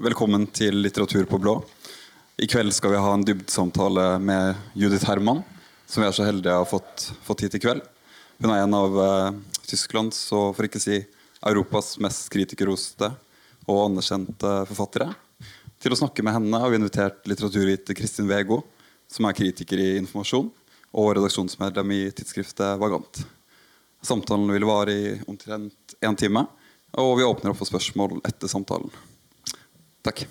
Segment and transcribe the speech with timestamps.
[0.00, 1.52] Velkommen til Litteratur på blå.
[2.40, 5.42] I kveld skal vi ha en dybdesamtale med Judith Herman,
[5.84, 7.82] som vi er så heldige å ha fått, fått hit i kveld.
[8.40, 9.36] Hun er en av uh,
[9.68, 11.02] Tysklands, og for ikke si
[11.50, 13.10] Europas mest kritikerroste
[13.66, 15.10] og anerkjente forfattere.
[15.84, 18.62] Til å snakke med henne har vi invitert litteraturviter Kristin Vego,
[19.04, 20.48] som er kritiker i informasjon
[20.96, 23.20] og redaksjonsmedlem i tidsskriftet Vagant.
[24.00, 26.48] Samtalen vil vare i omtrent én time,
[26.96, 28.88] og vi åpner opp for spørsmål etter samtalen.
[30.02, 30.26] Takk.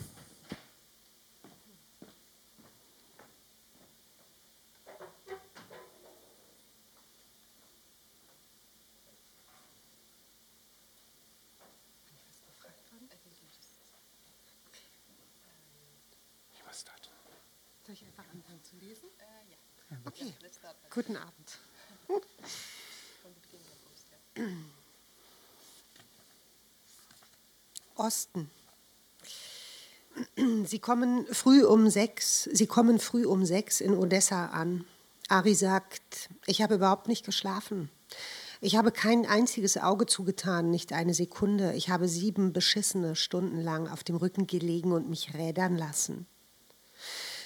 [17.86, 19.10] Soll ich einfach anfangen zu lesen?
[20.06, 20.32] Okay.
[20.92, 21.58] Guten Abend.
[27.96, 28.52] Osten.
[30.66, 34.86] Sie kommen früh um sechs, sie kommen früh um sechs in Odessa an.
[35.28, 37.90] Ari sagt, ich habe überhaupt nicht geschlafen.
[38.62, 41.74] Ich habe kein einziges Auge zugetan, nicht eine Sekunde.
[41.74, 46.26] Ich habe sieben beschissene Stunden lang auf dem Rücken gelegen und mich rädern lassen.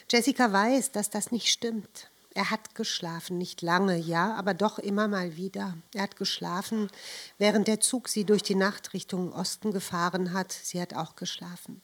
[0.09, 2.09] Jessica weiß, dass das nicht stimmt.
[2.35, 5.77] Er hat geschlafen, nicht lange, ja, aber doch immer mal wieder.
[5.93, 6.89] Er hat geschlafen,
[7.37, 10.51] während der Zug sie durch die Nacht Richtung Osten gefahren hat.
[10.51, 11.81] Sie hat auch geschlafen.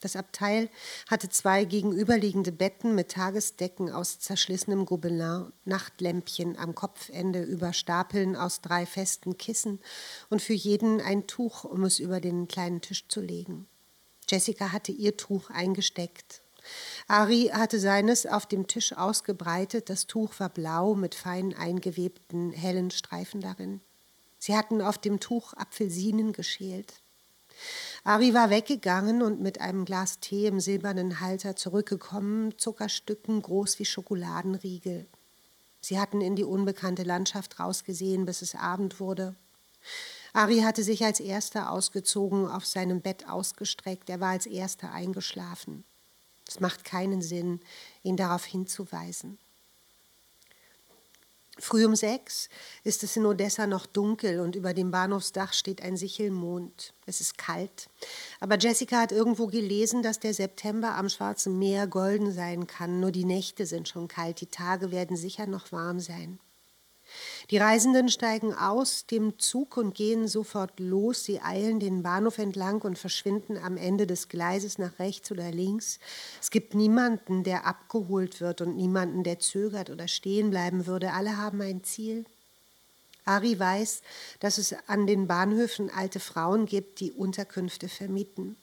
[0.00, 0.68] Das Abteil
[1.08, 8.60] hatte zwei gegenüberliegende Betten mit Tagesdecken aus zerschlissenem Gobelin, Nachtlämpchen am Kopfende über Stapeln aus
[8.60, 9.80] drei festen Kissen
[10.28, 13.66] und für jeden ein Tuch, um es über den kleinen Tisch zu legen.
[14.28, 16.42] Jessica hatte ihr Tuch eingesteckt.
[17.06, 19.88] Ari hatte seines auf dem Tisch ausgebreitet.
[19.88, 23.80] Das Tuch war blau mit fein eingewebten hellen Streifen darin.
[24.38, 27.02] Sie hatten auf dem Tuch Apfelsinen geschält.
[28.04, 33.84] Ari war weggegangen und mit einem Glas Tee im silbernen Halter zurückgekommen, Zuckerstücken groß wie
[33.84, 35.06] Schokoladenriegel.
[35.80, 39.34] Sie hatten in die unbekannte Landschaft rausgesehen, bis es Abend wurde.
[40.32, 44.10] Ari hatte sich als erster ausgezogen, auf seinem Bett ausgestreckt.
[44.10, 45.84] Er war als erster eingeschlafen.
[46.46, 47.60] Es macht keinen Sinn,
[48.02, 49.38] ihn darauf hinzuweisen.
[51.58, 52.50] Früh um sechs
[52.84, 56.92] ist es in Odessa noch dunkel und über dem Bahnhofsdach steht ein Sichelmond.
[57.06, 57.88] Es ist kalt.
[58.40, 63.00] Aber Jessica hat irgendwo gelesen, dass der September am Schwarzen Meer golden sein kann.
[63.00, 66.38] Nur die Nächte sind schon kalt, die Tage werden sicher noch warm sein.
[67.50, 71.24] Die Reisenden steigen aus dem Zug und gehen sofort los.
[71.24, 75.98] Sie eilen den Bahnhof entlang und verschwinden am Ende des Gleises nach rechts oder links.
[76.40, 81.12] Es gibt niemanden, der abgeholt wird und niemanden, der zögert oder stehen bleiben würde.
[81.12, 82.24] Alle haben ein Ziel.
[83.24, 84.02] Ari weiß,
[84.40, 88.56] dass es an den Bahnhöfen alte Frauen gibt, die Unterkünfte vermieten.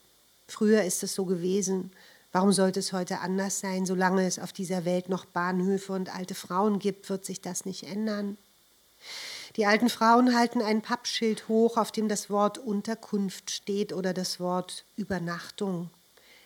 [0.47, 1.91] Früher ist es so gewesen.
[2.33, 3.85] Warum sollte es heute anders sein?
[3.85, 7.83] Solange es auf dieser Welt noch Bahnhöfe und alte Frauen gibt, wird sich das nicht
[7.83, 8.37] ändern.
[9.55, 14.39] Die alten Frauen halten ein Pappschild hoch, auf dem das Wort Unterkunft steht oder das
[14.39, 15.91] Wort Übernachtung.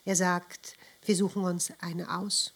[0.04, 0.76] Er sagt,
[1.06, 2.52] wir suchen uns eine aus.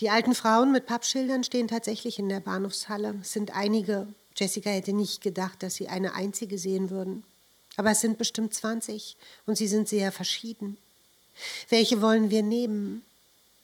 [0.00, 3.16] Die alten Frauen mit Pappschildern stehen tatsächlich in der Bahnhofshalle.
[3.22, 4.08] Es sind einige.
[4.36, 7.24] Jessica hätte nicht gedacht, dass sie eine einzige sehen würden.
[7.76, 9.16] Aber es sind bestimmt 20
[9.46, 10.76] und sie sind sehr verschieden.
[11.68, 13.02] Welche wollen wir nehmen?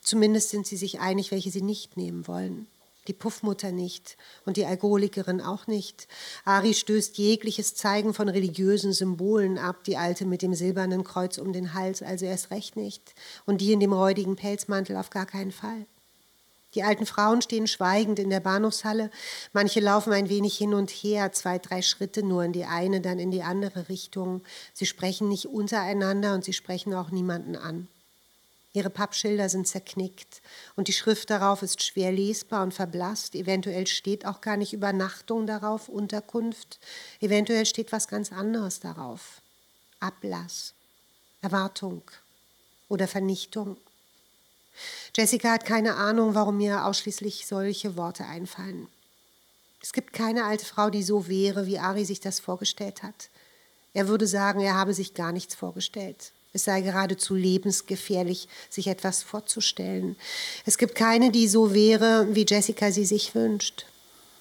[0.01, 2.67] Zumindest sind sie sich einig, welche sie nicht nehmen wollen
[3.09, 6.07] die Puffmutter nicht und die Alkoholikerin auch nicht.
[6.45, 11.51] Ari stößt jegliches Zeigen von religiösen Symbolen ab, die Alte mit dem silbernen Kreuz um
[11.51, 15.51] den Hals also erst recht nicht und die in dem räudigen Pelzmantel auf gar keinen
[15.51, 15.85] Fall.
[16.75, 19.09] Die alten Frauen stehen schweigend in der Bahnhofshalle,
[19.53, 23.17] manche laufen ein wenig hin und her, zwei, drei Schritte nur in die eine, dann
[23.17, 24.43] in die andere Richtung.
[24.73, 27.87] Sie sprechen nicht untereinander und sie sprechen auch niemanden an.
[28.71, 30.43] Ihre Pappschilder sind zerknickt
[30.75, 33.33] und die Schrift darauf ist schwer lesbar und verblasst.
[33.33, 36.79] Eventuell steht auch gar nicht Übernachtung darauf, Unterkunft.
[37.19, 39.41] Eventuell steht was ganz anderes darauf.
[39.99, 40.75] Ablass,
[41.41, 42.03] Erwartung
[42.89, 43.77] oder Vernichtung.
[45.15, 48.87] Jessica hat keine Ahnung, warum mir ausschließlich solche Worte einfallen.
[49.81, 53.29] Es gibt keine alte Frau, die so wäre, wie Ari sich das vorgestellt hat.
[53.93, 56.31] Er würde sagen, er habe sich gar nichts vorgestellt.
[56.51, 60.15] Es sei geradezu lebensgefährlich, sich etwas vorzustellen.
[60.65, 63.85] Es gibt keine, die so wäre, wie Jessica sie sich wünscht.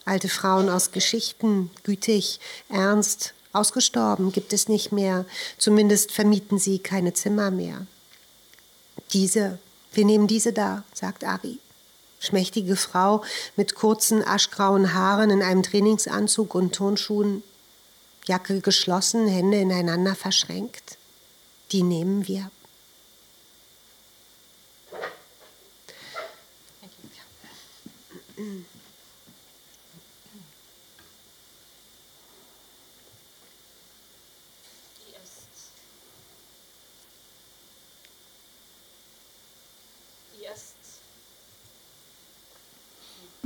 [0.04, 5.26] Alte Frauen aus Geschichten, gütig, ernst, ausgestorben, gibt es nicht mehr.
[5.58, 7.86] Zumindest vermieten sie keine Zimmer mehr.
[9.12, 9.58] Diese,
[9.98, 11.58] wir nehmen diese da, sagt Ari.
[12.20, 13.24] Schmächtige Frau
[13.56, 17.42] mit kurzen, aschgrauen Haaren in einem Trainingsanzug und Turnschuhen,
[18.24, 20.98] Jacke geschlossen, Hände ineinander verschränkt.
[21.72, 22.48] Die nehmen wir.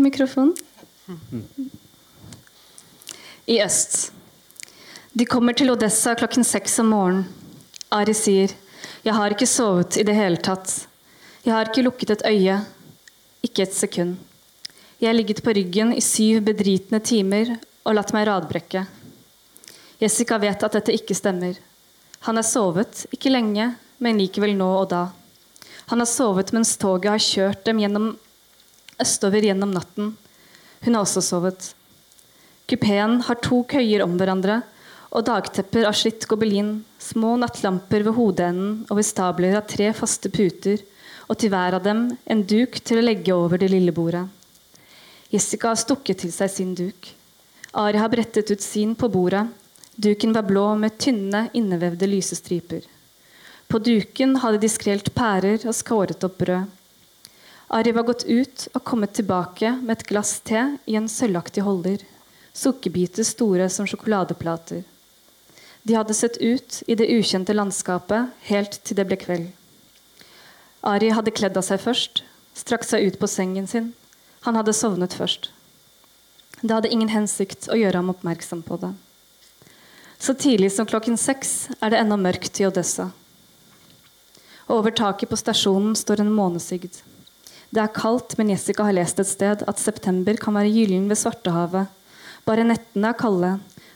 [0.02, 0.54] Mikrofon.
[3.46, 4.12] I øst.
[5.12, 7.24] De kommer til Odessa klokken seks om morgenen.
[7.92, 8.54] Ari sier,
[9.04, 10.86] 'Jeg har ikke sovet i det hele tatt.
[11.44, 12.64] Jeg har ikke lukket et øye.
[13.42, 14.16] Ikke et sekund.
[15.00, 18.86] Jeg har ligget på ryggen i syv bedritne timer og latt meg radbrekke.
[20.00, 21.58] Jessica vet at dette ikke stemmer.
[22.20, 25.08] Han har sovet, ikke lenge, men likevel nå og da.
[25.90, 28.12] Han har sovet mens toget har kjørt dem gjennom
[29.02, 30.12] østover gjennom natten.
[30.82, 31.72] Hun har også sovet.
[32.70, 34.62] Kupeen har to køyer om hverandre
[35.12, 40.30] og dagtepper av slitt gobelin, små nattlamper ved hodeenden og ved stabler av tre faste
[40.32, 40.80] puter,
[41.28, 44.24] og til hver av dem en duk til å legge over det lille bordet.
[45.32, 47.08] Jessica har stukket til seg sin duk.
[47.72, 49.46] Ari har brettet ut sin på bordet.
[49.96, 52.84] Duken var blå med tynne, innevevde lysestriper.
[53.68, 56.68] På duken hadde de skrelt pærer og skåret opp brød.
[57.72, 62.02] Ari var gått ut og kommet tilbake med et glass te i en sølvaktig holder.
[62.52, 64.82] Sukkerbiter store som sjokoladeplater.
[65.82, 69.46] De hadde sett ut i det ukjente landskapet helt til det ble kveld.
[70.84, 72.20] Ari hadde kledd av seg først,
[72.52, 73.92] strakt seg ut på sengen sin.
[74.44, 75.48] Han hadde sovnet først.
[76.60, 78.90] Det hadde ingen hensikt å gjøre ham oppmerksom på det.
[80.20, 83.08] Så tidlig som klokken seks er det ennå mørkt i Odessa.
[84.68, 87.00] Og over taket på stasjonen står en månesigd.
[87.72, 91.16] Det er kaldt, men Jessica har lest et sted at september kan være gyllen ved
[91.16, 91.88] Svartehavet.
[92.44, 93.54] Bare nettene er kalde.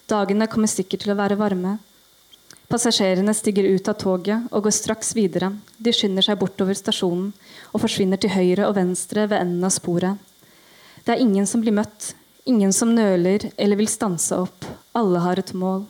[0.08, 1.74] Dagene kommer sikkert til å være varme.
[2.72, 5.52] Passasjerene stiger ut av toget og går straks videre.
[5.76, 7.28] De skynder seg bortover stasjonen
[7.72, 10.16] og forsvinner til høyre og venstre ved enden av sporet.
[11.04, 12.14] Det er ingen som blir møtt,
[12.48, 14.66] ingen som nøler eller vil stanse opp.
[14.96, 15.84] Alle har et mål.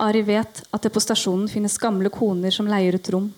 [0.00, 3.32] Ari vet at det på stasjonen finnes gamle koner som leier ut rom.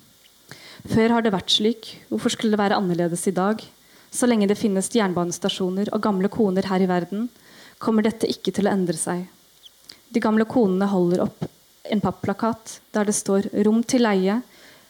[0.85, 1.89] Før har det vært slik.
[2.11, 3.63] Hvorfor skulle det være annerledes i dag?
[4.13, 7.29] Så lenge det finnes jernbanestasjoner og gamle koner her i verden,
[7.79, 9.25] kommer dette ikke til å endre seg.
[10.15, 11.49] De gamle konene holder opp
[11.91, 14.43] en papplakat der det står 'rom til leie'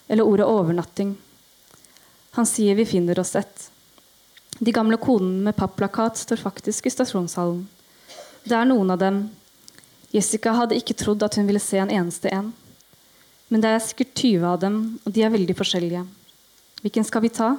[0.09, 1.15] eller ordet 'overnatting'.
[2.33, 3.71] Han sier vi finner oss et.
[4.59, 7.69] De gamle konene med papplakat står faktisk i stasjonshallen.
[8.45, 9.31] Det er noen av dem.
[10.13, 12.53] Jessica hadde ikke trodd at hun ville se en eneste en.
[13.55, 16.01] Men det er sikkert 20 av dem, og de er veldig forskjellige.
[16.83, 17.53] Hvilken skal vi ta?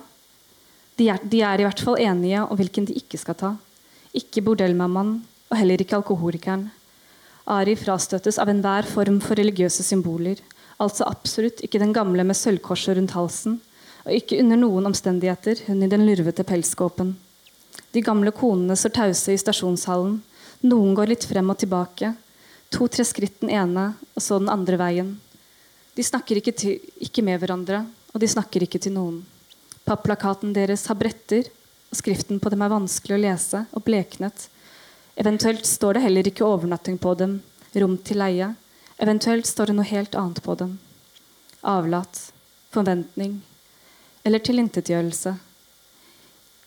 [1.00, 3.51] De er, de er i hvert fall enige om hvilken de ikke skal ta.
[4.12, 6.68] Ikke bordellmammaen, og heller ikke alkoholikeren.
[7.47, 10.44] Ari frastøtes av enhver form for religiøse symboler,
[10.83, 13.62] altså absolutt ikke den gamle med sølvkorset rundt halsen,
[14.03, 17.15] og ikke under noen omstendigheter hun i den lurvete pelskåpen.
[17.95, 20.19] De gamle konene står tause i stasjonshallen,
[20.68, 22.18] noen går litt frem og tilbake,
[22.68, 25.21] to-tre skritt den ene, og så den andre veien.
[25.95, 29.21] De snakker ikke, til, ikke med hverandre, og de snakker ikke til noen.
[29.88, 31.47] Papplakaten deres har bretter,
[31.92, 34.50] og skriften på dem er vanskelig å lese og bleknet,
[35.15, 37.39] Eventuelt står det heller ikke overnatting på dem,
[37.74, 38.50] rom til leie.
[39.00, 40.77] Eventuelt står det noe helt annet på dem.
[41.63, 42.19] Avlat,
[42.75, 43.39] forventning
[44.25, 45.36] eller tilintetgjørelse.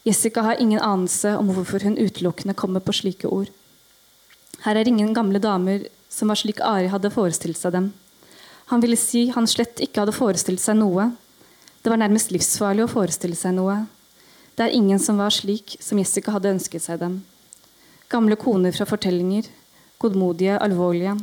[0.07, 3.51] Jessica har ingen anelse om hvorfor hun utelukkende kommer på slike ord.
[4.65, 7.91] Her er ingen gamle damer som var slik Ari hadde forestilt seg dem.
[8.69, 11.07] Han ville si han slett ikke hadde forestilt seg noe.
[11.81, 13.79] Det var nærmest livsfarlig å forestille seg noe.
[14.59, 17.23] Det er ingen som var slik som Jessica hadde ønsket seg dem.
[18.13, 19.47] Gamle koner fra fortellinger,
[20.03, 21.15] godmodige, alvorlige,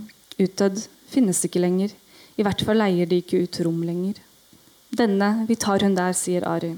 [0.41, 1.93] utdødd, finnes ikke lenger.
[2.35, 4.17] I hvert fall leier de ikke ut rom lenger.
[4.95, 6.73] Denne, vi tar hun der, sier Ari.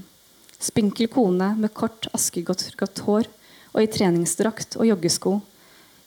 [0.60, 3.30] Spinkel kone med kort, askegodt hår
[3.76, 5.38] og i treningsdrakt og joggesko.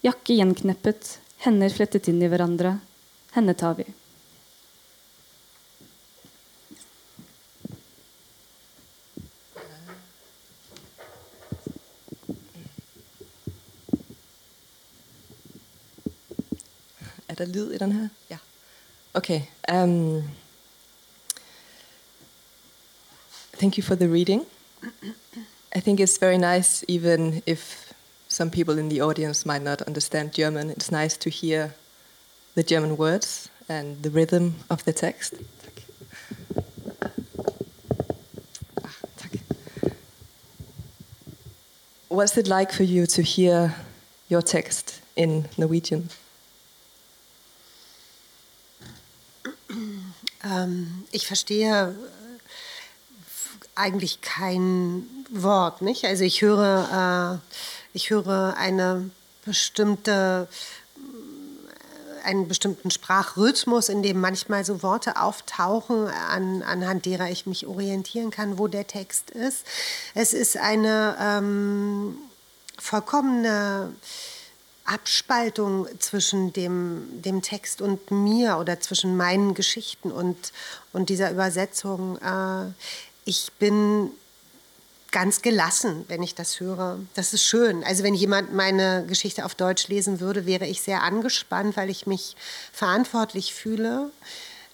[0.05, 2.75] Jakke gjenkneppet, hender flettet inn i hverandre.
[3.33, 3.87] Henne tar vi.
[17.41, 18.07] Der lyd i den her?
[18.29, 18.37] Ja.
[19.13, 19.41] Okay.
[19.71, 20.23] Um,
[23.59, 24.45] thank you for the reading.
[25.75, 27.93] I think it's very nice, even if
[28.27, 30.69] some people in the audience might not understand German.
[30.69, 31.69] It's nice to hear
[32.55, 35.33] the German words and the rhythm of the text.
[42.09, 43.73] What's it like for you to hear
[44.27, 46.09] your text in Norwegian?
[50.63, 51.95] Ähm, ich verstehe
[53.75, 56.05] eigentlich kein Wort, nicht?
[56.05, 57.55] Also ich höre, äh,
[57.93, 59.09] ich höre eine
[59.45, 60.47] bestimmte
[62.23, 68.29] einen bestimmten Sprachrhythmus, in dem manchmal so Worte auftauchen, an, anhand derer ich mich orientieren
[68.29, 69.65] kann, wo der Text ist.
[70.13, 72.15] Es ist eine ähm,
[72.77, 73.93] vollkommene
[74.85, 80.51] Abspaltung zwischen dem, dem Text und mir oder zwischen meinen Geschichten und,
[80.91, 82.17] und dieser Übersetzung.
[82.17, 82.71] Äh,
[83.25, 84.11] ich bin
[85.11, 86.99] ganz gelassen, wenn ich das höre.
[87.13, 87.83] Das ist schön.
[87.83, 92.07] Also wenn jemand meine Geschichte auf Deutsch lesen würde, wäre ich sehr angespannt, weil ich
[92.07, 92.35] mich
[92.71, 94.09] verantwortlich fühle.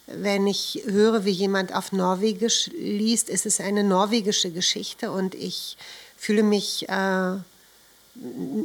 [0.05, 5.75] Wenn ich höre, wie jemand auf Norwegisch liest, ist es eine norwegische Geschichte und ich
[6.15, 7.37] fühle mich äh,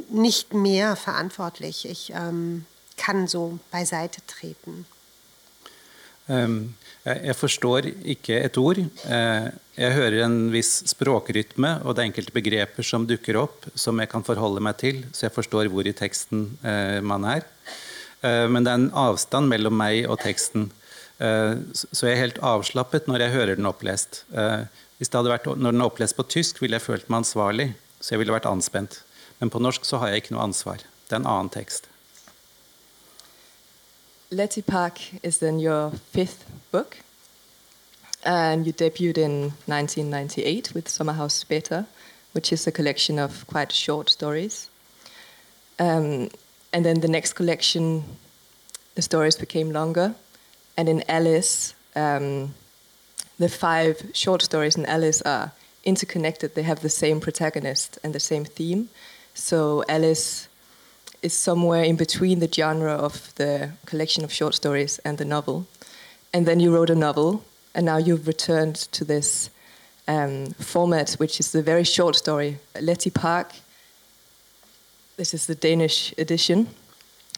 [0.09, 1.85] nicht mehr verantwortlich.
[1.89, 2.65] Ich ähm,
[2.97, 4.85] kann so beiseite treten.
[6.27, 8.79] Um, jeg forstår ikke et ord.
[9.03, 13.99] Uh, jeg hører en viss språkrytme, og det er enkelte begreper som dukker opp som
[13.99, 17.43] jeg kan forholde meg til, så jeg forstår hvor i teksten uh, man er.
[18.23, 20.71] Uh, men det er en avstand mellom meg og teksten.
[21.23, 24.23] Så jeg er helt avslappet når jeg hører den opplest.
[24.97, 27.67] Hvis det hadde vært, når den er opplest på tysk, ville jeg følt meg ansvarlig,
[28.01, 28.97] så jeg ville vært anspent.
[29.43, 30.79] Men på norsk så har jeg ikke noe ansvar.
[31.03, 31.89] Det er en annen tekst.
[34.31, 36.95] Letty Park is then your fifth book.
[38.23, 41.83] And you debuted in 1998 with Summerhouse Beta,
[42.31, 44.69] which is a collection of quite short stories.
[45.77, 46.29] Um,
[46.71, 48.03] and then the next collection,
[48.95, 50.15] the stories became longer.
[50.77, 52.53] And in Alice, um,
[53.37, 55.51] the five short stories in Alice are
[55.83, 56.55] interconnected.
[56.55, 58.87] They have the same protagonist and the same theme.
[59.33, 60.47] So Alice
[61.23, 65.65] is somewhere in between the genre of the collection of short stories and the novel.
[66.33, 69.49] And then you wrote a novel, and now you've returned to this
[70.07, 72.59] um, format, which is the very short story.
[72.79, 73.53] Letty Park,
[75.17, 76.67] this is the Danish edition.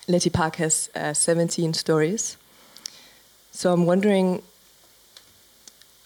[0.08, 2.38] Letty Park has uh, 17 stories.
[3.52, 4.42] So I'm wondering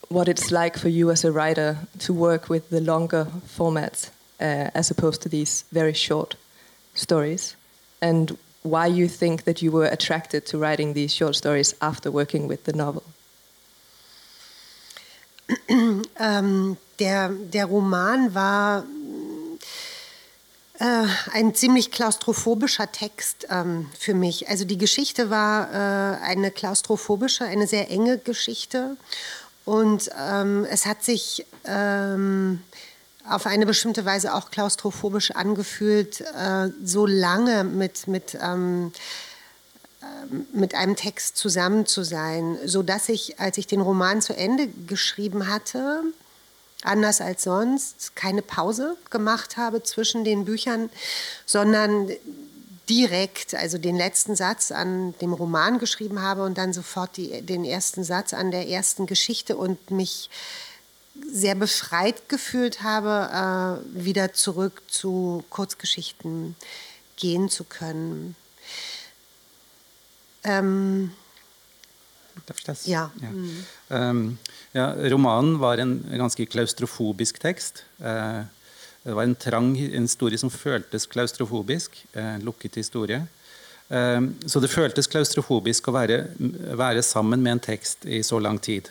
[0.09, 4.69] what it's like for you as a writer to work with the longer formats uh,
[4.73, 6.35] as opposed to these very short
[6.93, 7.55] stories,
[8.01, 12.47] and why you think that you were attracted to writing these short stories after working
[12.47, 13.03] with the novel.
[16.19, 18.83] ähm, der, der Roman war
[20.79, 24.47] äh, ein ziemlich klaustrophobischer Text ähm, für mich.
[24.49, 28.97] Also die Geschichte war äh, eine klaustrophobische, eine sehr enge Geschichte.
[29.65, 32.61] Und ähm, es hat sich ähm,
[33.29, 38.91] auf eine bestimmte Weise auch klaustrophobisch angefühlt, äh, so lange mit, mit, ähm,
[40.01, 40.05] äh,
[40.53, 45.47] mit einem Text zusammen zu sein, sodass ich, als ich den Roman zu Ende geschrieben
[45.47, 46.01] hatte,
[46.83, 50.89] anders als sonst, keine Pause gemacht habe zwischen den Büchern,
[51.45, 52.09] sondern
[52.89, 57.63] direkt, also den letzten Satz an dem Roman geschrieben habe und dann sofort die, den
[57.63, 60.29] ersten Satz an der ersten Geschichte und mich
[61.31, 66.55] sehr befreit gefühlt habe, äh, wieder zurück zu Kurzgeschichten
[67.15, 68.35] gehen zu können.
[70.43, 71.11] Ähm,
[72.45, 72.85] Darf ich das?
[72.85, 73.11] Ja.
[73.21, 74.09] Ja.
[74.09, 74.37] Um,
[74.73, 74.93] ja.
[75.09, 77.83] romanen var en ganske klaustrofobisk tekst.
[77.99, 78.43] Eh,
[79.03, 82.05] det var en trang en historie som føltes klaustrofobisk.
[82.13, 83.27] En uh, lukket historie.
[83.89, 86.23] Eh, så det føltes klaustrofobisk å være,
[86.77, 88.89] være sammen med en tekst i så lang tid.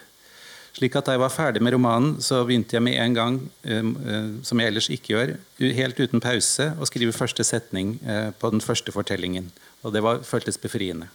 [0.79, 4.45] Slik at Da jeg var ferdig med romanen, så begynte jeg med en gang, uh,
[4.47, 8.63] som jeg ellers ikke gjør, helt uten pause, å skrive første setning uh, på den
[8.63, 9.51] første fortellingen.
[9.83, 11.11] Og det var, føltes befriende.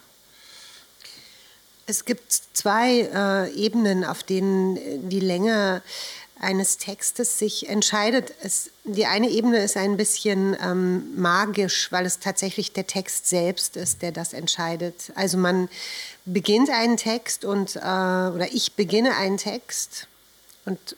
[1.85, 5.81] Es gibt zwei äh, Ebenen, auf denen die Länge
[6.39, 8.33] eines Textes sich entscheidet.
[8.41, 13.77] Es, die eine Ebene ist ein bisschen ähm, magisch, weil es tatsächlich der Text selbst
[13.77, 15.11] ist, der das entscheidet.
[15.15, 15.69] Also man
[16.25, 20.07] beginnt einen Text und äh, oder ich beginne einen Text
[20.65, 20.95] und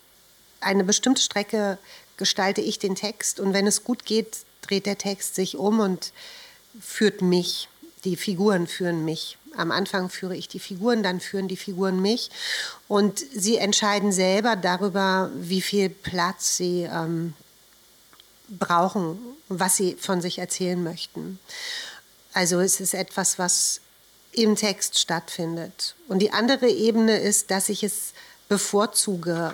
[0.62, 1.78] eine bestimmte Strecke
[2.18, 6.12] gestalte ich den Text und wenn es gut geht, dreht der Text sich um und
[6.80, 7.70] führt mich.
[8.04, 9.38] Die Figuren führen mich.
[9.56, 12.30] Am Anfang führe ich die Figuren, dann führen die Figuren mich.
[12.88, 17.34] Und sie entscheiden selber darüber, wie viel Platz sie ähm,
[18.50, 19.18] brauchen,
[19.50, 21.40] was sie von sich erzählen möchten.
[22.34, 23.82] Also es ist etwas, was
[24.36, 25.96] im Text stattfindet.
[26.08, 28.14] Und die andere Ebene ist, dass ich es
[28.50, 29.54] bevorzuge,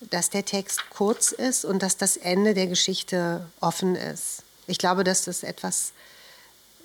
[0.00, 4.42] dass der Text kurz ist und dass das Ende der Geschichte offen ist.
[4.66, 5.92] Ich glaube, dass das etwas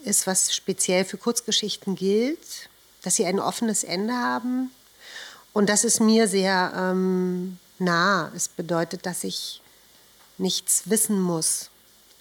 [0.03, 2.69] ist, was speziell für Kurzgeschichten gilt,
[3.03, 4.71] dass sie ein offenes Ende haben
[5.53, 8.31] Und das ist mir sehr ähm, nah.
[8.35, 9.61] Es bedeutet, dass ich
[10.37, 11.69] nichts wissen muss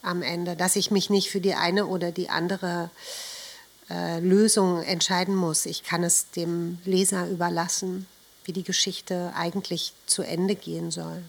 [0.03, 3.32] am Ende, dass ich mich nicht für die eine oder die andere äh,
[3.89, 5.67] Lösung entscheiden muss.
[5.67, 8.07] Ich kann es dem Leser überlassen,
[8.45, 11.23] wie die Geschichte eigentlich zu Ende gehen soll.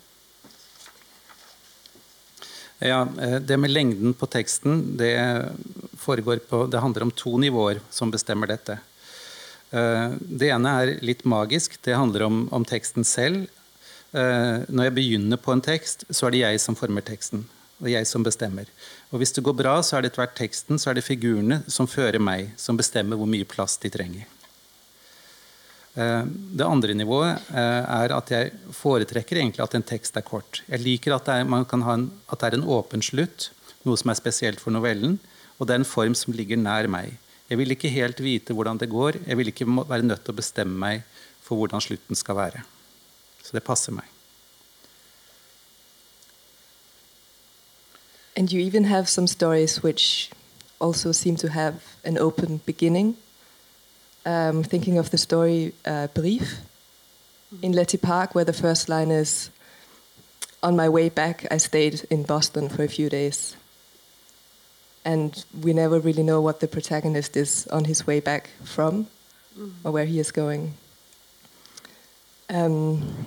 [2.83, 5.49] Ja, eh, Det med lengden på teksten det,
[6.49, 8.79] på, det handler om to nivåer som bestemmer dette.
[9.71, 11.77] Eh, det ene er litt magisk.
[11.81, 13.47] Det handler om, om teksten selv.
[14.11, 17.47] Eh, når jeg begynner på en tekst, så er det jeg som former teksten.
[17.83, 18.69] Og jeg som bestemmer.
[19.11, 21.61] Og hvis det går bra, så er det etter hvert teksten, så er det figurene
[21.67, 24.29] som fører meg, som bestemmer hvor mye plass de trenger.
[25.93, 26.23] Eh,
[26.57, 30.63] det andre nivået eh, er at jeg foretrekker egentlig at en tekst er kort.
[30.65, 33.51] Jeg liker at det er, en, at det er en åpen slutt,
[33.83, 35.19] noe som er spesielt for novellen,
[35.59, 37.19] og det er en form som ligger nær meg.
[37.51, 39.19] Jeg vil ikke helt vite hvordan det går.
[39.27, 41.03] Jeg vil ikke være nødt til å bestemme meg
[41.43, 42.63] for hvordan slutten skal være.
[43.43, 44.12] Så det passer meg.
[48.35, 50.31] And you even have some stories which
[50.79, 53.15] also seem to have an open beginning.
[54.25, 56.59] Um, thinking of the story uh, Brief
[57.61, 59.49] in Letty Park, where the first line is
[60.63, 63.57] On my way back, I stayed in Boston for a few days.
[65.03, 69.07] And we never really know what the protagonist is on his way back from
[69.59, 69.73] mm.
[69.83, 70.75] or where he is going.
[72.49, 73.25] Um,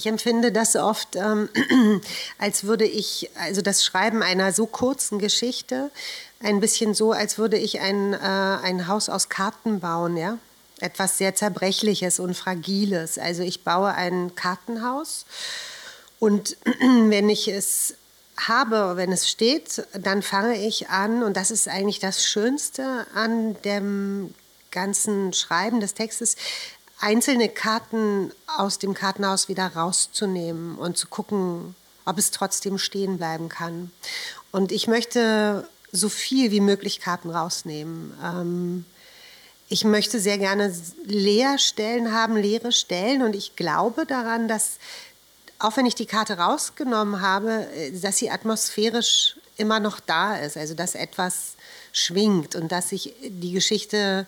[0.00, 1.50] Ich empfinde das oft, ähm,
[2.38, 5.90] als würde ich, also das Schreiben einer so kurzen Geschichte,
[6.42, 10.38] ein bisschen so, als würde ich ein, äh, ein Haus aus Karten bauen, ja.
[10.80, 13.18] Etwas sehr Zerbrechliches und Fragiles.
[13.18, 15.26] Also ich baue ein Kartenhaus
[16.18, 17.92] und wenn ich es
[18.38, 23.54] habe, wenn es steht, dann fange ich an, und das ist eigentlich das Schönste an
[23.64, 24.34] dem
[24.70, 26.36] ganzen Schreiben des Textes,
[27.00, 33.48] einzelne Karten aus dem Kartenhaus wieder rauszunehmen und zu gucken, ob es trotzdem stehen bleiben
[33.48, 33.90] kann.
[34.52, 38.12] Und ich möchte so viel wie möglich Karten rausnehmen.
[38.22, 38.84] Ähm,
[39.68, 43.22] ich möchte sehr gerne Leerstellen haben, leere Stellen.
[43.22, 44.78] Und ich glaube daran, dass,
[45.58, 47.68] auch wenn ich die Karte rausgenommen habe,
[48.02, 50.56] dass sie atmosphärisch immer noch da ist.
[50.56, 51.54] Also dass etwas
[51.92, 54.26] schwingt und dass sich die Geschichte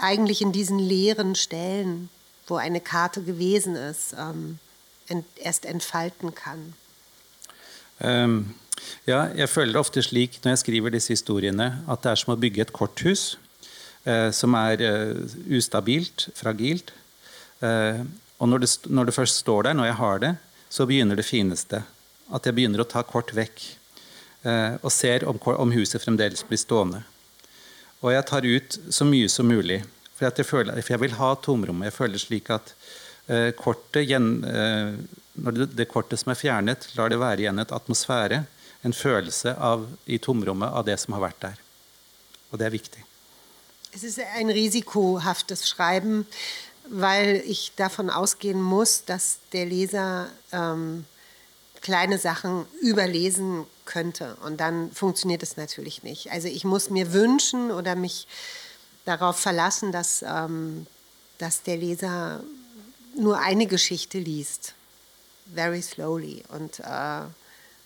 [0.00, 2.10] eigentlich in diesen leeren Stellen,
[2.46, 4.58] wo eine Karte gewesen ist, ähm,
[5.08, 6.74] ent, erst entfalten kann.
[8.00, 8.54] Um,
[9.06, 12.40] ja, jeg føler ofte slik når jeg skriver disse historiene, at det er som å
[12.40, 13.36] bygge et korthus
[14.04, 16.92] eh, som er eh, ustabilt, fragilt.
[17.62, 18.02] Eh,
[18.42, 20.32] og når det, når det, først står der, når jeg har det,
[20.72, 21.82] så begynner det fineste.
[22.32, 23.62] At jeg begynner å ta kort vekk.
[24.42, 27.04] Eh, og ser om, om huset fremdeles blir stående.
[28.02, 29.82] Og jeg tar ut så mye som mulig.
[30.16, 31.88] For, jeg, føler, for jeg vil ha tomrommet.
[31.90, 32.74] Jeg føler slik at
[33.30, 34.96] eh, kortet gjen, eh,
[35.32, 38.42] Når det, det, kortet som er fjernet, lar det være igjen et atmosfære,
[38.84, 41.62] en følelse av, i tomrommet av det som har vært der.
[42.50, 43.04] Og det er viktig.
[43.94, 46.26] Es ist ein risikohaftes Schreiben,
[46.84, 51.04] weil ich davon ausgehen muss, dass der Leser ähm,
[51.82, 54.36] kleine Sachen überlesen könnte.
[54.44, 56.30] Und dann funktioniert es natürlich nicht.
[56.30, 58.26] Also ich muss mir wünschen oder mich
[59.04, 60.86] darauf verlassen, dass, ähm,
[61.38, 62.42] dass der Leser
[63.16, 64.74] nur eine Geschichte liest,
[65.54, 67.22] very slowly, und, äh,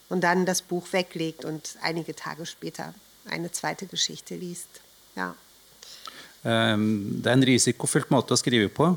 [0.09, 4.69] und dann das Buch weglegt und einige Tage später eine zweite Geschichte liest.
[5.17, 5.35] Ja.
[6.47, 8.93] Um, det er en risikofylt måte å skrive på.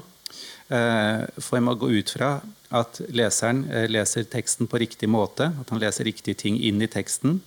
[0.69, 2.35] Uh, for jeg må gå ut fra
[2.77, 6.89] at leseren uh, leser teksten på riktig måte, at han leser riktige ting inn i
[6.91, 7.39] teksten.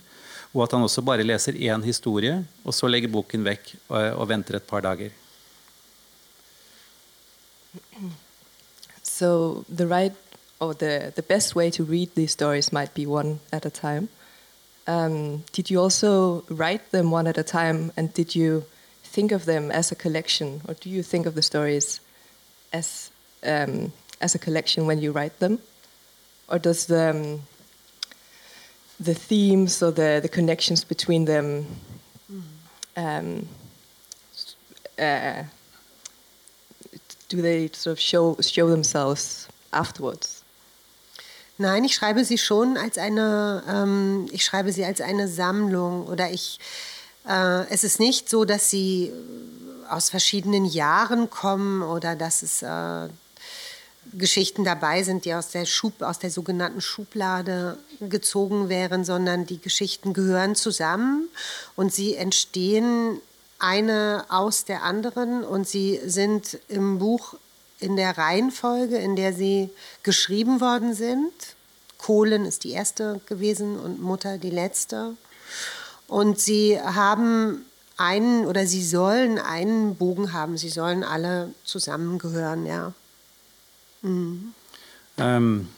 [0.53, 4.29] Og at han også bare leser én historie, og så legger boken vekk og, og
[4.29, 5.15] venter et par dager.
[9.03, 10.17] So the right
[10.61, 14.09] or the, the best way to read these stories might be one at a time.
[14.87, 18.65] Um, did you also write them one at a time, and did you
[19.05, 22.01] think of them as a collection, or do you think of the stories
[22.73, 23.11] as
[23.45, 25.59] um, as a collection when you write them,
[26.49, 27.43] or does the um,
[29.01, 31.67] the themes or the, the connections between them
[32.97, 33.49] um,
[34.99, 35.43] uh,
[37.29, 40.45] do they sort of show, show themselves afterwards?
[41.59, 46.31] Nein, ich schreibe sie schon als eine, ähm, ich schreibe sie als eine Sammlung oder
[46.31, 46.59] ich,
[47.29, 49.13] äh, es ist nicht so, dass sie
[49.89, 53.09] aus verschiedenen Jahren kommen oder dass es äh,
[54.13, 59.61] Geschichten dabei sind, die aus der, Schub, aus der sogenannten Schublade gezogen wären, sondern die
[59.61, 61.29] Geschichten gehören zusammen
[61.77, 63.21] und sie entstehen
[63.59, 67.35] eine aus der anderen und sie sind im Buch
[67.79, 69.71] in der Reihenfolge, in der sie
[70.03, 71.33] geschrieben worden sind.
[71.99, 75.15] Kohlen ist die erste gewesen und Mutter die letzte.
[76.09, 77.65] Und sie haben
[77.97, 80.59] einen oder sie sollen einen Bogen haben.
[80.59, 82.93] Sie sollen alle zusammengehören, ja.
[84.03, 84.55] Mhm.
[85.17, 85.69] Um,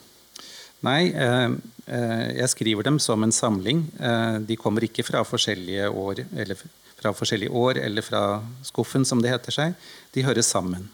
[0.81, 1.51] nei, uh,
[1.91, 3.89] uh, jeg skriver dem som en samling.
[3.99, 6.57] Uh, de kommer ikke fra forskjellige år eller
[7.01, 9.75] fra forskjellige år eller fra skuffen, som det heter seg.
[10.15, 10.89] De hører sammen.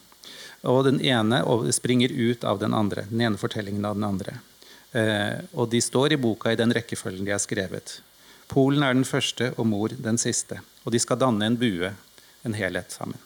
[0.65, 3.07] Og den ene springer ut av den andre.
[3.11, 4.41] Den ene fortellingen av den andre.
[5.55, 8.01] og de står i boka i den rekkefølgen de er skrevet.
[8.49, 10.59] Polen er den første og mor den siste.
[10.85, 11.97] Og de skal danne en bue,
[12.45, 13.17] en helhet sammen.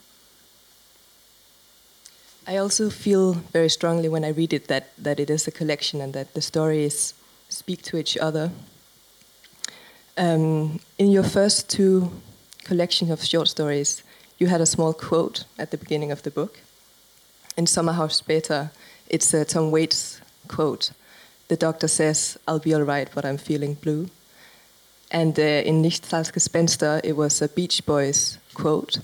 [2.46, 6.00] I also feel very strongly when I read it that, that it is a collection
[6.00, 7.14] and that the stories
[7.48, 8.50] speak to each other.
[10.16, 12.10] Um, in your first two
[12.64, 14.02] collections of short stories,
[14.38, 16.60] you had a small quote at the beginning of the book.
[17.56, 18.70] In Sommerhaus Später,
[19.08, 20.92] it's a Tom Waits quote.
[21.48, 24.08] The doctor says, I'll be all right, but I'm feeling blue.
[25.14, 28.98] And uh, in Nichts als Gespenster, it was a Beach Boys quote.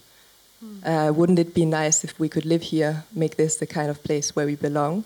[0.85, 4.03] Uh, wouldn't it be nice if we could live here, make this the kind of
[4.03, 5.05] place where we belong?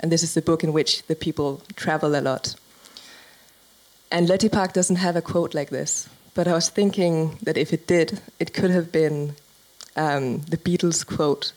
[0.00, 2.54] And this is the book in which the people travel a lot.
[4.10, 7.74] And Letty Park doesn't have a quote like this, but I was thinking that if
[7.74, 9.36] it did, it could have been
[9.94, 11.52] um, the Beatles quote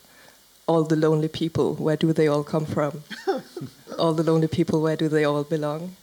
[0.66, 3.02] All the lonely people, where do they all come from?
[3.98, 5.96] all the lonely people, where do they all belong?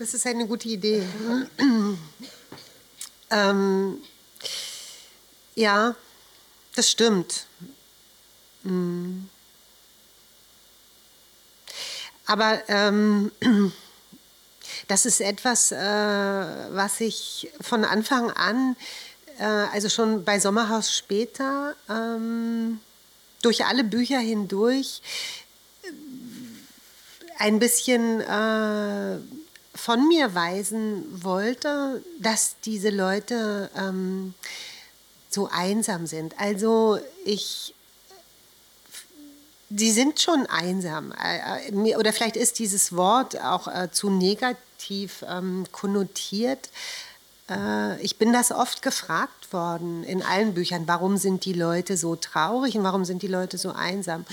[0.00, 1.06] Das ist eine gute Idee.
[3.30, 3.98] ähm,
[5.54, 5.94] ja,
[6.74, 7.44] das stimmt.
[8.62, 9.24] Mm.
[12.24, 13.30] Aber ähm,
[14.88, 18.76] das ist etwas, äh, was ich von Anfang an,
[19.38, 22.80] äh, also schon bei Sommerhaus später, ähm,
[23.42, 25.02] durch alle Bücher hindurch,
[27.36, 29.18] ein bisschen äh,
[29.74, 34.34] von mir weisen wollte, dass diese Leute ähm,
[35.28, 36.34] so einsam sind.
[36.38, 37.74] Also ich,
[39.68, 41.12] die sind schon einsam.
[41.12, 46.70] Äh, oder vielleicht ist dieses Wort auch äh, zu negativ ähm, konnotiert.
[47.48, 52.16] Äh, ich bin das oft gefragt worden in allen Büchern, warum sind die Leute so
[52.16, 54.24] traurig und warum sind die Leute so einsam.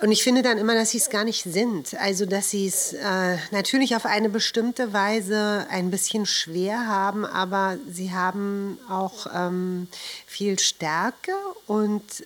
[0.00, 1.94] Und ich finde dann immer, dass sie es gar nicht sind.
[1.94, 7.78] Also, dass sie es äh, natürlich auf eine bestimmte Weise ein bisschen schwer haben, aber
[7.90, 9.88] sie haben auch ähm,
[10.26, 11.32] viel Stärke
[11.66, 12.24] und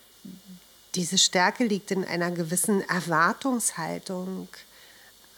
[0.95, 4.49] diese Stärke liegt in einer gewissen Erwartungshaltung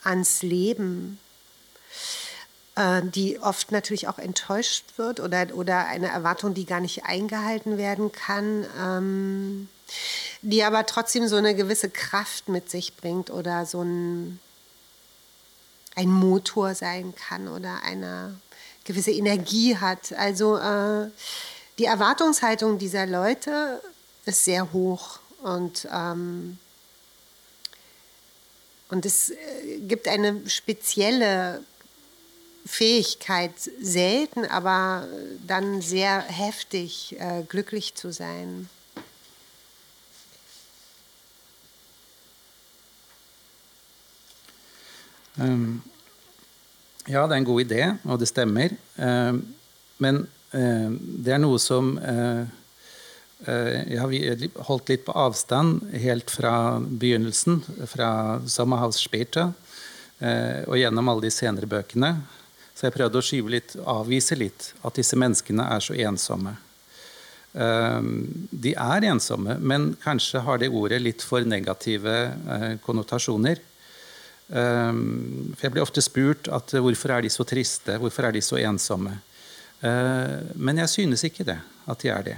[0.03, 1.17] ans Leben,
[2.75, 7.77] äh, die oft natürlich auch enttäuscht wird oder, oder eine Erwartung, die gar nicht eingehalten
[7.77, 8.65] werden kann.
[8.77, 9.69] Ähm,
[10.41, 14.39] die aber trotzdem so eine gewisse Kraft mit sich bringt oder so ein,
[15.95, 18.39] ein Motor sein kann oder eine
[18.83, 20.13] gewisse Energie hat.
[20.13, 21.09] Also äh,
[21.79, 23.81] die Erwartungshaltung dieser Leute
[24.25, 26.57] ist sehr hoch und, ähm,
[28.89, 31.63] und es äh, gibt eine spezielle
[32.65, 35.07] Fähigkeit, selten, aber
[35.45, 38.69] dann sehr heftig äh, glücklich zu sein.
[47.05, 48.73] Ja, det er en god idé, og det stemmer.
[48.97, 49.41] Um,
[50.01, 50.23] men
[50.55, 52.45] uh, det er noe som uh,
[53.45, 59.51] uh, Jeg har holdt litt på avstand helt fra begynnelsen, fra Sommerhaus Spirta,
[60.15, 62.13] og gjennom alle de senere bøkene.
[62.71, 66.53] Så jeg prøvde å skyve litt, avvise litt at disse menneskene er så ensomme.
[67.51, 72.15] De er ensomme, men kanskje har det ordet litt for negative
[72.87, 73.59] konnotasjoner.
[74.53, 78.35] Ehm, for jeg blir ofte spurt at eh, hvorfor er de så triste, hvorfor er
[78.35, 79.17] de så ensomme?
[79.81, 81.57] Eh, men jeg synes ikke det,
[81.89, 82.37] at de er det.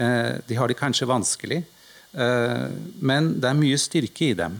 [0.00, 1.64] Eh, de har det kanskje vanskelig,
[2.16, 4.54] men det er mye styrke i dem.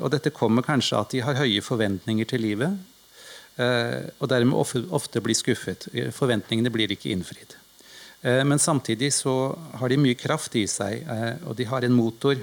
[0.00, 2.78] Og dette kommer kanskje at de har høye forventninger til livet,
[3.60, 4.56] og dermed
[4.96, 5.84] ofte blir skuffet.
[6.16, 7.52] Forventningene blir ikke innfridd.
[8.22, 9.34] Men samtidig så
[9.76, 11.04] har de mye kraft i seg,
[11.44, 12.40] og de har en motor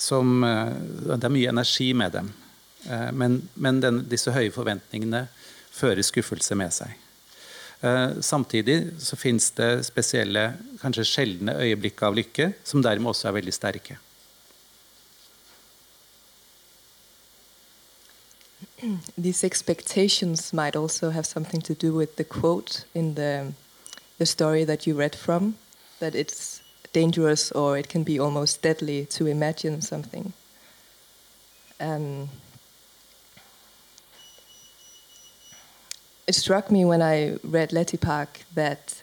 [0.00, 0.72] som eh,
[1.16, 2.32] Det er mye energi med dem.
[2.88, 5.26] Eh, men, men den, disse høye forventningene
[5.70, 6.96] fører skuffelse med seg.
[7.80, 13.38] Eh, samtidig så fins det spesielle, kanskje sjeldne øyeblikk av lykke, som dermed også er
[13.40, 13.98] veldig sterke.
[19.20, 23.52] These expectations might also have something to do with the quote in the,
[24.18, 25.54] the story that you read from.
[26.00, 26.59] that it's
[26.92, 30.32] dangerous or it can be almost deadly to imagine something.
[31.80, 32.28] Um,
[36.26, 39.02] it struck me when I read Letty Park that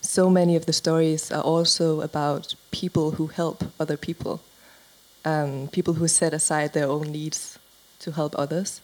[0.00, 4.40] so many of the stories are also about people who help other people,
[5.24, 7.58] um, people who set aside their own needs
[7.98, 8.80] to help others.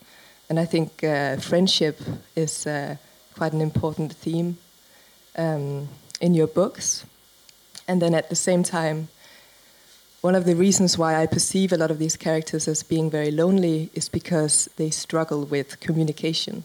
[0.48, 2.00] And I think uh, friendship
[2.34, 2.96] is uh,
[3.34, 4.58] quite an important theme
[5.36, 5.88] um,
[6.20, 7.06] in your books.
[7.92, 9.08] And then at the same time,
[10.22, 13.30] one of the reasons why I perceive a lot of these characters as being very
[13.30, 16.64] lonely is because they struggle with communication.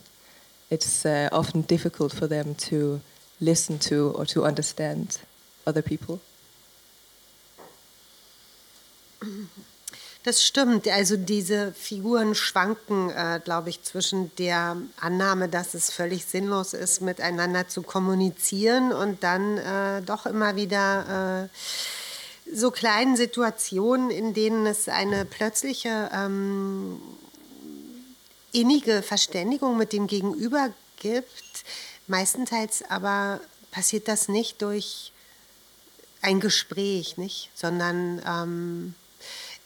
[0.69, 3.01] It's uh, often difficult for them to
[3.41, 5.19] listen to or to understand
[5.65, 6.21] other people.
[10.27, 10.89] Das stimmt.
[10.89, 16.99] Also diese Figuren schwanken, äh, glaube ich, zwischen der Annahme, dass es völlig sinnlos ist,
[16.99, 24.65] miteinander zu kommunizieren und dann äh, doch immer wieder äh, so kleinen Situationen, in denen
[24.65, 26.99] es eine plötzliche ähm,
[28.51, 31.63] innige Verständigung mit dem Gegenüber gibt.
[32.07, 33.39] Meistenteils aber
[33.71, 35.13] passiert das nicht durch
[36.21, 38.93] ein Gespräch, nicht, sondern ähm,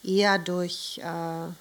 [0.03, 1.51] eher durch äh,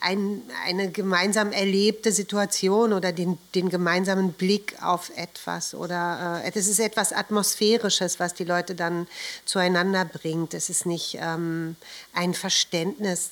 [0.00, 6.66] ein, eine gemeinsam erlebte Situation oder den, den gemeinsamen Blick auf etwas oder äh, es
[6.66, 9.06] ist etwas Atmosphärisches, was die Leute dann
[9.44, 10.54] zueinander bringt.
[10.54, 11.76] Es ist nicht ähm,
[12.14, 13.30] ein Verständnis,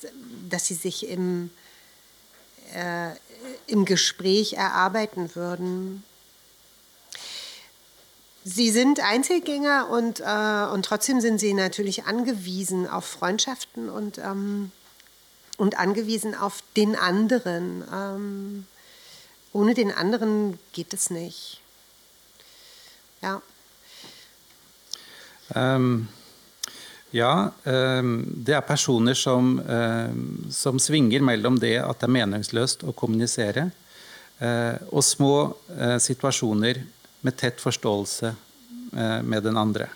[0.49, 1.49] dass sie sich im,
[2.73, 3.09] äh,
[3.65, 6.03] im Gespräch erarbeiten würden.
[8.51, 14.71] Sie sind Einzelgänger und, äh, und trotzdem sind sie natürlich angewiesen auf Freundschaften und, ähm,
[15.57, 17.83] und angewiesen auf den anderen.
[17.93, 18.65] Ähm,
[19.53, 21.61] ohne den anderen geht es nicht.
[23.21, 23.41] Ja.
[25.53, 26.07] Um,
[27.11, 32.85] ja, um, det er personer som, um, som svinger mellom det at det er meningsløst
[32.85, 33.71] å kommunisere,
[34.41, 35.33] uh, og små
[35.73, 36.83] uh, situasjoner
[37.25, 38.33] med tett forståelse
[38.93, 39.89] uh, med den andre.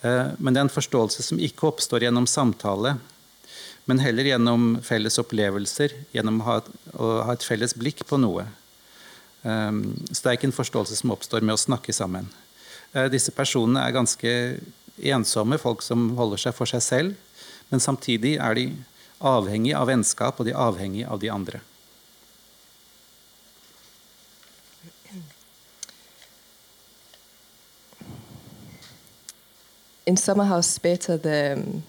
[0.00, 2.94] Men det er en forståelse som ikke oppstår gjennom samtale,
[3.84, 8.46] men heller gjennom felles opplevelser, gjennom å ha et, felles blikk på noe.
[9.44, 12.30] Så det er ikke en forståelse som oppstår med å snakke sammen.
[13.12, 14.32] Disse personene er ganske
[15.12, 18.66] ensomme, folk som holder seg for seg selv, men samtidig er de
[19.20, 21.60] avhengig av vennskap, og de er avhengig av de andre.
[30.06, 31.82] In Summerhouse Beta, the um,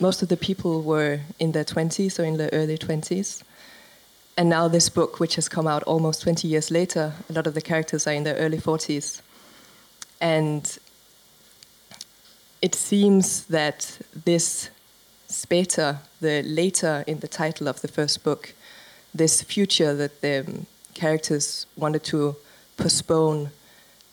[0.00, 3.42] most of the people were in their 20s or in their early 20s.
[4.36, 7.54] And now, this book, which has come out almost 20 years later, a lot of
[7.54, 9.20] the characters are in their early 40s.
[10.20, 10.78] And
[12.62, 14.70] it seems that this
[15.28, 18.54] Speta, the later in the title of the first book,
[19.14, 22.34] this future that the um, characters wanted to
[22.76, 23.50] postpone,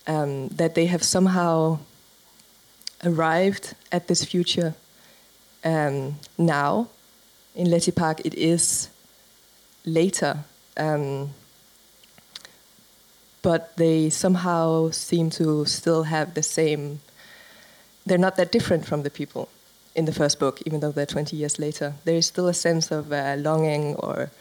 [0.05, 1.79] um, that they have somehow
[3.03, 4.75] arrived at this future
[5.63, 6.89] um, now.
[7.55, 8.89] In Letty Park, it is
[9.85, 10.39] later.
[10.77, 11.31] Um,
[13.41, 16.99] but they somehow seem to still have the same.
[18.05, 19.49] They're not that different from the people
[19.95, 21.93] in the first book, even though they're 20 years later.
[22.05, 24.31] There is still a sense of uh, longing or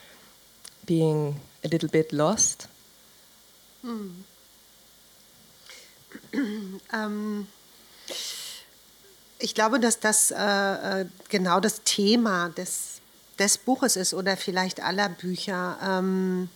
[0.85, 2.69] being a little bit lost.
[3.83, 4.25] Hm.
[6.93, 7.47] ähm,
[9.39, 10.37] ich glaube, dass das äh,
[11.03, 13.01] äh, genau das Thema des,
[13.39, 15.79] des Buches ist oder vielleicht aller Bücher.
[15.83, 16.49] Ähm,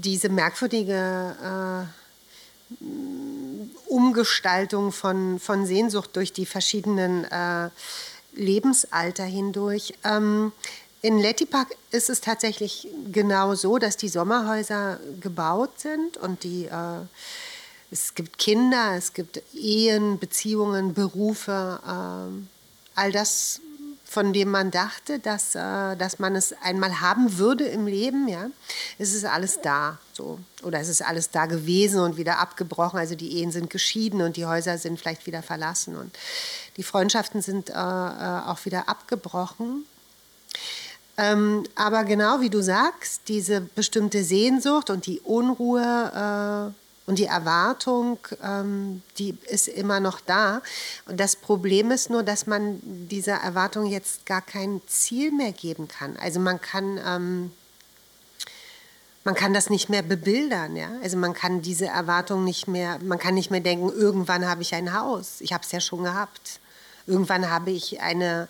[0.00, 2.74] diese merkwürdige äh,
[3.86, 7.70] Umgestaltung von, von Sehnsucht durch die verschiedenen äh,
[8.34, 9.94] Lebensalter hindurch.
[10.04, 10.52] Ähm,
[11.00, 17.00] in Lettipak ist es tatsächlich genau so, dass die Sommerhäuser gebaut sind und die, äh,
[17.90, 22.46] es gibt Kinder, es gibt Ehen, Beziehungen, Berufe, äh,
[22.94, 23.60] all das,
[24.04, 28.28] von dem man dachte, dass, äh, dass man es einmal haben würde im Leben.
[28.28, 28.50] Ja?
[28.98, 29.98] Es ist alles da.
[30.12, 30.38] So.
[30.62, 32.98] Oder es ist alles da gewesen und wieder abgebrochen.
[32.98, 36.16] Also die Ehen sind geschieden und die Häuser sind vielleicht wieder verlassen und
[36.76, 39.84] die Freundschaften sind äh, äh auch wieder abgebrochen.
[41.16, 47.24] Ähm, aber genau wie du sagst, diese bestimmte Sehnsucht und die Unruhe äh, und die
[47.24, 50.60] Erwartung, ähm, die ist immer noch da.
[51.06, 55.88] Und das Problem ist nur, dass man dieser Erwartung jetzt gar kein Ziel mehr geben
[55.88, 56.18] kann.
[56.18, 57.50] Also man kann, ähm,
[59.24, 60.90] man kann das nicht mehr bebildern, ja.
[61.02, 64.74] Also man kann diese Erwartung nicht mehr, man kann nicht mehr denken, irgendwann habe ich
[64.74, 65.40] ein Haus.
[65.40, 66.60] Ich habe es ja schon gehabt.
[67.06, 68.48] Irgendwann habe ich eine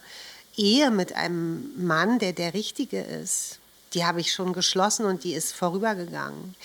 [0.57, 3.61] Ehe mit einem Mann, der der Richtige ist.
[3.95, 6.57] Die habe ich schon geschlossen und die ist vorübergegangen.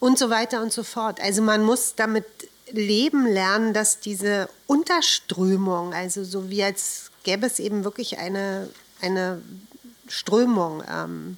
[0.00, 1.20] Und so weiter und so fort.
[1.20, 2.24] Also man muss damit
[2.72, 8.68] leben lernen, dass diese Unterströmung, also so wie als gäbe es eben wirklich eine,
[9.00, 9.42] eine
[10.08, 11.36] Strömung, ähm,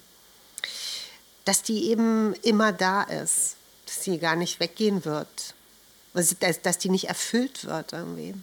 [1.45, 5.53] dass die eben immer da ist, dass sie gar nicht weggehen wird,
[6.13, 8.33] dass, dass die nicht erfüllt wird irgendwie.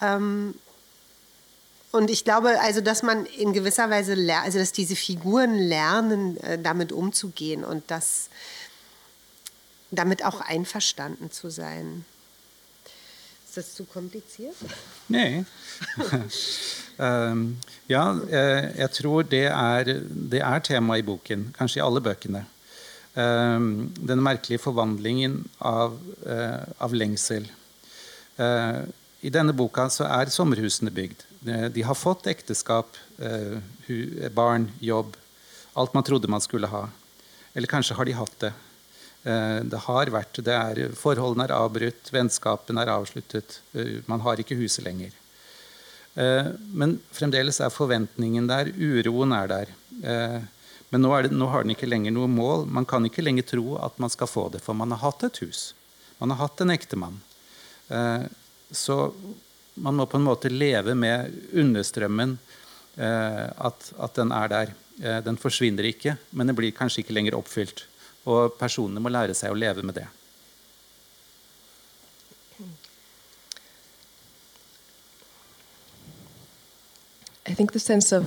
[0.00, 0.54] Ähm,
[1.92, 6.58] und ich glaube, also, dass man in gewisser Weise, also dass diese Figuren lernen, äh,
[6.58, 8.28] damit umzugehen und das
[9.90, 12.04] damit auch einverstanden zu sein.
[13.50, 14.54] Ist das zu kompliziert?
[15.08, 15.44] Nee.
[16.98, 19.84] um, ja, eh, jeg tror det er,
[20.30, 22.44] det er tema i boken, kanskje i alle bøkene.
[23.16, 27.50] Um, den merkelige forvandlingen av, uh, av lengsel.
[28.38, 28.86] Uh,
[29.20, 31.26] I denne boka så er sommerhusene bygd.
[31.74, 33.58] De har fått ekteskap, uh,
[34.30, 35.16] barn, jobb.
[35.74, 36.86] Alt man trodde man skulle ha.
[37.52, 38.54] Eller kanskje har de hatt det.
[39.22, 43.58] Eh, det har vært, det er, Forholdene er avbrutt, vennskapene er avsluttet.
[43.76, 45.12] Eh, man har ikke huset lenger.
[46.16, 49.74] Eh, men fremdeles er forventningen der, uroen er der.
[50.90, 52.64] Men nå, det, nå, har den ikke lenger noe mål.
[52.66, 55.42] Man kan ikke lenger tro at man skal få det, for man har hatt et
[55.44, 55.70] hus.
[56.18, 57.20] Man har hatt en ektemann.
[58.74, 58.96] Så
[59.80, 62.34] man må på en måte leve med understrømmen,
[62.96, 64.74] at, at den er der.
[65.28, 67.84] Den forsvinner ikke, men den blir kanskje ikke lenger oppfylt.
[68.24, 70.06] Og personene må lære seg å leve med det.
[77.46, 78.26] I think the sense of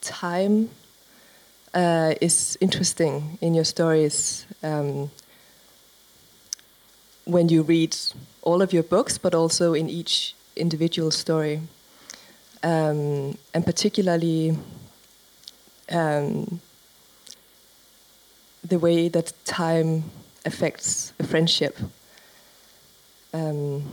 [0.00, 0.70] time
[1.72, 5.10] uh, is interesting in your stories um,
[7.24, 7.96] when you read
[8.42, 11.60] all of your books, but also in each individual story.
[12.62, 14.56] Um, and particularly
[15.92, 16.60] um,
[18.68, 20.04] the way that time
[20.44, 21.76] affects a friendship.
[23.32, 23.84] Um,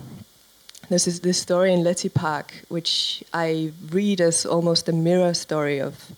[0.89, 5.79] there's this, this, story in Letty Park, which I read as almost a mirror story
[5.79, 6.12] of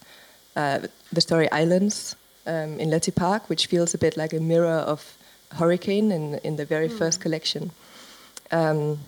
[0.55, 0.79] uh,
[1.11, 2.15] the story Islands
[2.45, 5.17] um, in Letty Park, which feels a bit like a mirror of
[5.51, 6.97] Hurricane in, in the very mm.
[6.97, 7.71] first collection,
[8.51, 8.99] um,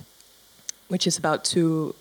[0.88, 1.96] which is about two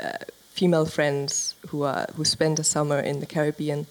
[0.00, 0.12] uh,
[0.52, 3.86] female friends who, are, who spend a summer in the Caribbean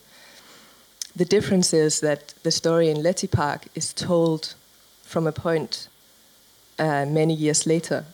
[1.18, 4.54] the difference is that the story in Letty Park is told
[5.02, 5.88] from a point
[6.78, 8.06] uh, many years later.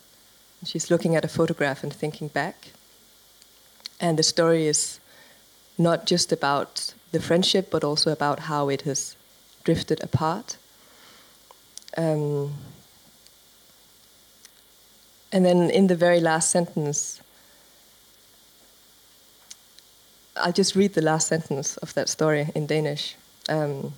[0.64, 2.70] She's looking at a photograph and thinking back.
[4.00, 5.02] And the story is
[5.78, 9.18] not just about the friendship, but also about how it has
[9.66, 10.56] drifted apart.
[11.98, 12.54] Um,
[15.34, 17.20] and then in the very last sentence,
[20.36, 23.16] I'll just read the last sentence of that story in Danish.
[23.50, 23.94] Um,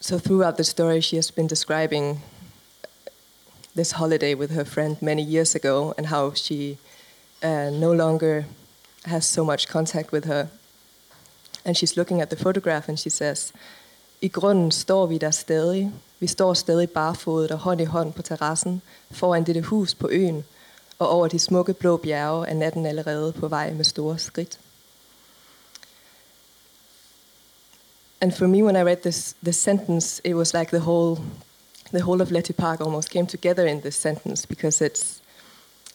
[0.00, 2.22] so throughout the story, she has been describing
[3.76, 6.78] this holiday with her friend many years ago and how she
[7.42, 8.46] uh, no longer
[9.04, 10.48] has so much contact with her.
[11.64, 13.52] And she's looking at the photograph and she says,
[14.22, 15.92] I grunden står vi der stadig.
[16.20, 20.44] Vi står stadig barfodet og hånd i hånd på terrassen foran dette hus på øen,
[20.98, 24.58] og over de smukke blå bjerge er natten allerede på vej med store skridt.
[28.20, 31.20] And for me, when I read this, this sentence, it was like the whole,
[31.92, 35.20] the whole of Letty Park almost came together in this sentence because it's,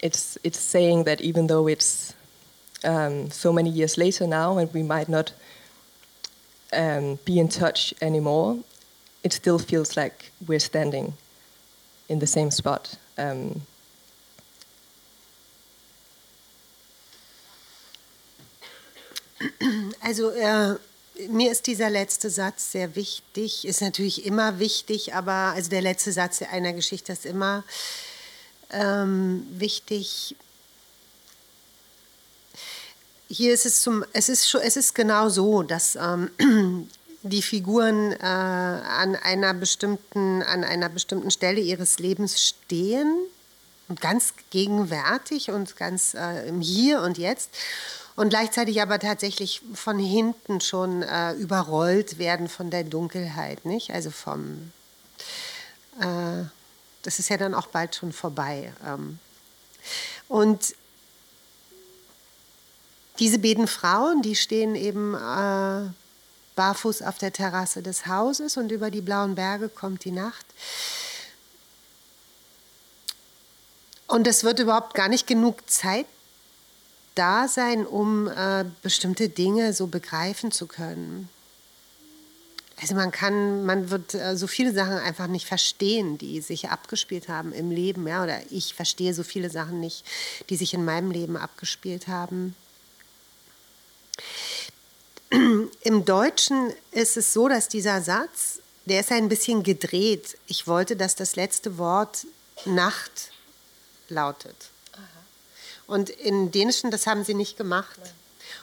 [0.04, 2.14] it's, it's saying that even though it's
[2.84, 5.34] um, so many years later now and we might not
[6.74, 8.60] um, be in touch anymore,
[9.24, 11.14] it still feels like we're standing
[12.08, 12.98] in the same spot.
[13.18, 13.62] Um,
[20.12, 20.76] Also äh,
[21.30, 26.12] mir ist dieser letzte Satz sehr wichtig, ist natürlich immer wichtig, aber also der letzte
[26.12, 27.64] Satz einer Geschichte ist immer
[28.72, 30.36] ähm, wichtig.
[33.30, 36.30] Hier ist es zum, es ist schon, es ist genau so, dass ähm,
[37.24, 43.16] die Figuren äh, an einer bestimmten, an einer bestimmten Stelle ihres Lebens stehen
[43.88, 47.51] und ganz gegenwärtig und ganz äh, im Hier und Jetzt
[48.22, 53.89] und gleichzeitig aber tatsächlich von hinten schon äh, überrollt werden von der Dunkelheit, nicht?
[53.89, 54.72] Also vom,
[55.99, 56.43] äh,
[57.01, 58.74] das ist ja dann auch bald schon vorbei.
[58.86, 59.17] Ähm.
[60.28, 60.76] Und
[63.17, 65.89] diese beiden Frauen, die stehen eben äh,
[66.55, 70.45] barfuß auf der Terrasse des Hauses und über die blauen Berge kommt die Nacht.
[74.05, 76.05] Und es wird überhaupt gar nicht genug Zeit
[77.22, 81.30] da sein, um äh, bestimmte Dinge so begreifen zu können.
[82.82, 87.30] Also man kann, man wird äh, so viele Sachen einfach nicht verstehen, die sich abgespielt
[87.30, 90.03] haben im Leben, ja, oder ich verstehe so viele Sachen nicht,
[90.49, 92.55] die sich in meinem Leben abgespielt haben.
[95.30, 100.39] Im Deutschen ist es so, dass dieser Satz, der ist ein bisschen gedreht.
[100.47, 102.26] Ich wollte, dass das letzte Wort
[102.65, 103.32] Nacht
[104.09, 104.70] lautet.
[105.92, 108.00] Und in Dänischen, das haben sie nicht gemacht.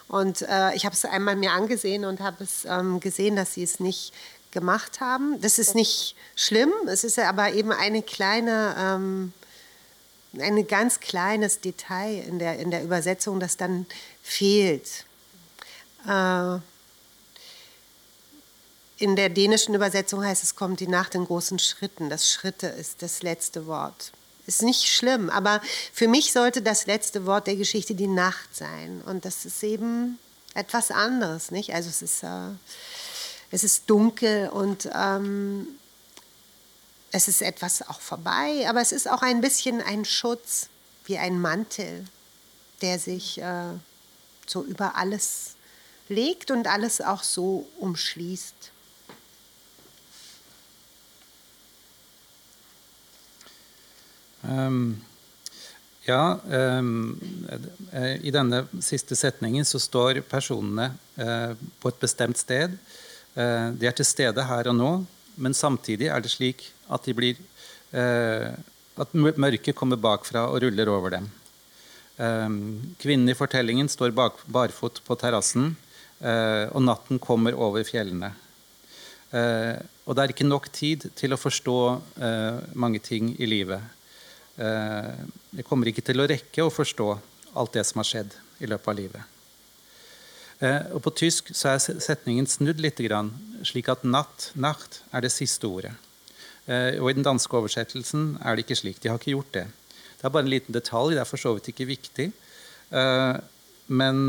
[0.07, 3.61] Und äh, ich habe es einmal mir angesehen und habe es ähm, gesehen, dass sie
[3.61, 4.15] es nicht
[4.49, 5.39] gemacht haben.
[5.39, 9.33] Das ist nicht schlimm, es ist aber eben eine kleine, ähm,
[10.39, 13.85] ein ganz kleines Detail in der, in der Übersetzung, das dann
[14.23, 15.05] fehlt.
[16.07, 16.55] Äh,
[18.97, 22.09] in der dänischen Übersetzung heißt es, kommt die Nacht in großen Schritten.
[22.09, 24.13] Das Schritte ist das letzte Wort.
[24.49, 25.61] Ist nicht schlimm, aber
[25.93, 29.03] für mich sollte das letzte Wort der Geschichte die Nacht sein.
[29.05, 30.17] Und das ist eben
[30.55, 31.71] etwas anderes, nicht?
[31.71, 32.49] Also es ist, äh,
[33.51, 35.67] es ist dunkel und ähm,
[37.11, 40.69] es ist etwas auch vorbei, aber es ist auch ein bisschen ein Schutz,
[41.05, 42.05] wie ein Mantel,
[42.81, 43.73] der sich äh,
[44.47, 45.57] so über alles
[46.07, 48.71] legt und alles auch so umschließt.
[54.49, 54.97] Um,
[56.07, 57.19] ja, um,
[58.21, 60.89] i denne siste setningen så står personene
[61.19, 62.73] uh, på et bestemt sted.
[63.35, 64.91] Uh, de er til stede her og nå,
[65.37, 67.39] men samtidig er det slik at de blir
[67.93, 68.57] uh,
[68.99, 71.27] At mørket kommer bakfra og ruller over dem.
[72.99, 75.69] Kvinnen i fortellingen står bak, barfot på terrassen,
[76.19, 78.33] og natten kommer over fjellene.
[79.31, 81.77] Og det er ikke nok tid til å forstå
[82.75, 83.87] mange ting i livet.
[84.59, 85.11] Eh,
[85.55, 87.09] jeg kommer ikke til å rekke å forstå
[87.59, 89.37] alt det som har skjedd i løpet av livet.
[90.59, 92.99] Eh, og På tysk så er setningen snudd litt,
[93.63, 95.93] slik at 'natt', 'nacht', er det siste ordet.
[96.67, 98.99] Eh, og I den danske oversettelsen er det ikke slik.
[98.99, 99.67] De har ikke gjort det.
[100.19, 102.31] Det er bare en liten detalj, det er for så vidt ikke viktig.
[103.87, 104.27] Men,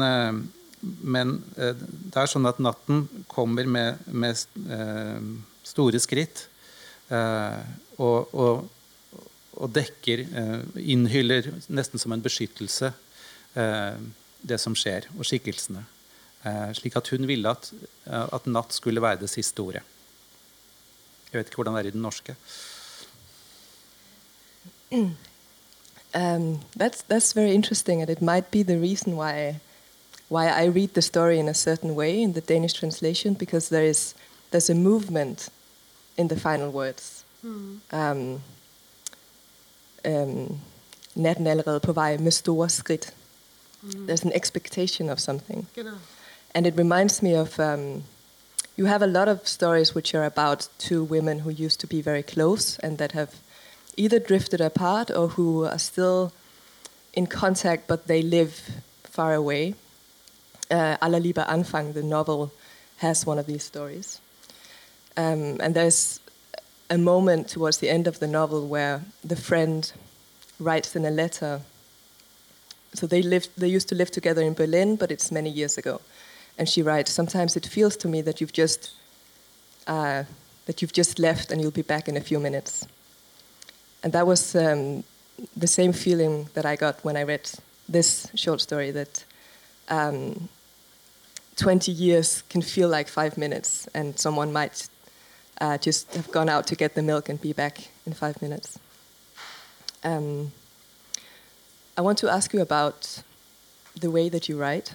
[1.02, 4.36] men det er sånn at natten kommer med, med
[5.64, 6.46] store skritt.
[7.10, 8.68] Og, og
[9.60, 10.60] og dekker, eh,
[10.92, 12.92] innhyller nesten som en beskyttelse
[13.54, 13.96] eh,
[14.40, 15.84] det som skjer, og skikkelsene.
[16.44, 17.72] Eh, slik at hun ville at,
[18.08, 19.82] at natt skulle være det siste ordet.
[21.30, 22.36] Jeg vet ikke hvordan det er i den norske.
[26.12, 29.60] Um, that's that's very interesting, and it might be the reason why
[30.28, 33.84] why I read the story in a certain way in the Danish translation, because there
[33.84, 34.16] is
[34.50, 35.50] there's a movement
[36.16, 37.24] in the final words.
[37.44, 37.78] Mm.
[37.92, 38.42] Um,
[40.04, 40.58] um,
[41.14, 43.14] natten er allerede på vej med store skridt.
[43.82, 44.08] Mm.
[44.08, 45.68] There's an expectation of something.
[45.74, 45.96] Genau.
[46.54, 48.04] And it reminds me of um,
[48.76, 52.02] you have a lot of stories which are about two women who used to be
[52.02, 53.28] very close and that have
[53.96, 56.32] either drifted apart or who are still
[57.12, 58.52] in contact but they live
[59.04, 59.74] far away.
[60.70, 62.50] Uh, Aller Lieber Anfang, the novel,
[62.96, 64.20] has one of these stories.
[65.16, 66.20] Um, and there's
[66.90, 69.92] a moment towards the end of the novel where the friend
[70.58, 71.60] writes in a letter.
[72.92, 76.00] So they lived, they used to live together in Berlin, but it's many years ago.
[76.58, 78.90] And she writes, "Sometimes it feels to me that you've just
[79.86, 80.24] uh,
[80.66, 82.86] that you've just left and you'll be back in a few minutes."
[84.02, 85.04] And that was um,
[85.56, 87.48] the same feeling that I got when I read
[87.88, 88.90] this short story.
[88.90, 89.24] That
[89.88, 90.48] um,
[91.56, 94.88] 20 years can feel like five minutes, and someone might
[95.60, 98.78] uh, just have gone out to get the milk and be back in five minutes.
[100.02, 100.52] Um,
[101.96, 103.22] I want to ask you about
[104.00, 104.94] the way that you write,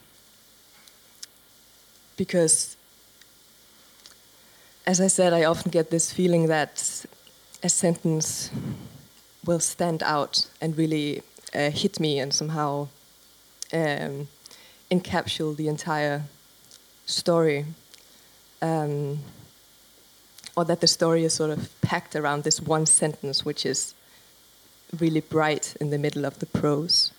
[2.17, 2.77] because,
[4.87, 7.05] as I said, I often get this feeling that
[7.61, 8.49] a sentence
[9.45, 11.21] will stand out and really
[11.53, 12.87] uh, hit me and somehow
[13.71, 14.27] um,
[14.89, 16.23] encapsulate the entire
[17.05, 17.65] story.
[18.61, 19.19] Um,
[20.55, 23.93] or that the story is sort of packed around this one sentence, which is
[24.99, 27.11] really bright in the middle of the prose.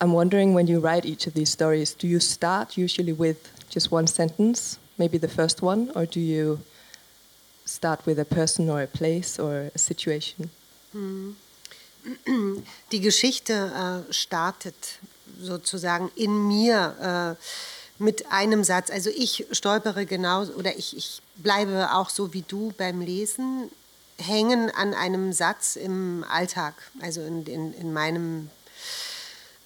[0.00, 3.90] I'm wondering when you write each of these stories, do you start usually with just
[3.90, 6.60] one sentence, maybe the first one, or do you
[7.64, 10.50] start with a person or a place or a situation?
[10.92, 11.32] Hmm.
[12.92, 14.98] Die Geschichte äh, startet
[15.40, 17.36] sozusagen in mir.
[17.36, 17.42] Äh,
[17.98, 18.90] mit einem Satz.
[18.90, 23.70] Also ich stolpere genauso oder ich, ich bleibe auch so wie du beim Lesen
[24.18, 28.50] hängen an einem Satz im Alltag, also in, in, in meinem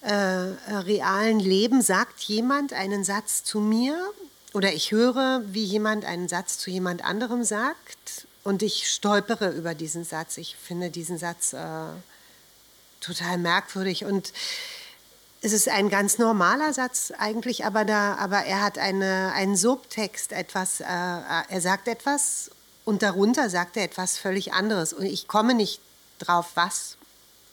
[0.00, 3.96] äh, realen Leben sagt jemand einen Satz zu mir
[4.52, 9.74] oder ich höre, wie jemand einen Satz zu jemand anderem sagt und ich stolpere über
[9.74, 10.38] diesen Satz.
[10.38, 11.86] Ich finde diesen Satz äh,
[13.00, 14.32] total merkwürdig und
[15.42, 20.32] es ist ein ganz normaler Satz eigentlich, aber, da, aber er hat eine, einen Subtext,
[20.32, 22.50] etwas, äh, er sagt etwas
[22.84, 24.92] und darunter sagt er etwas völlig anderes.
[24.92, 25.80] Und ich komme nicht
[26.18, 26.98] drauf, was,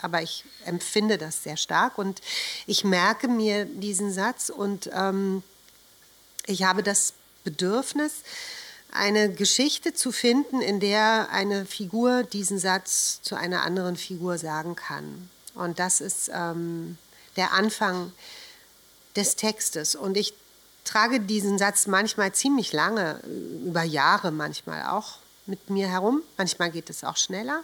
[0.01, 2.21] aber ich empfinde das sehr stark und
[2.65, 5.41] ich merke mir diesen Satz und ähm,
[6.45, 7.13] ich habe das
[7.43, 8.23] Bedürfnis,
[8.91, 14.75] eine Geschichte zu finden, in der eine Figur diesen Satz zu einer anderen Figur sagen
[14.75, 15.29] kann.
[15.55, 16.97] Und das ist ähm,
[17.37, 18.11] der Anfang
[19.15, 19.95] des Textes.
[19.95, 20.33] Und ich
[20.83, 23.19] trage diesen Satz manchmal ziemlich lange,
[23.65, 26.21] über Jahre manchmal auch mit mir herum.
[26.37, 27.63] Manchmal geht es auch schneller.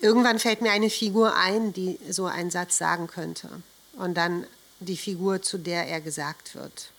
[0.00, 3.48] Irgendwann fällt mir eine Figur ein, die so einen Satz sagen könnte.
[3.94, 4.46] Und dann
[4.80, 6.90] die Figur, zu der er gesagt wird.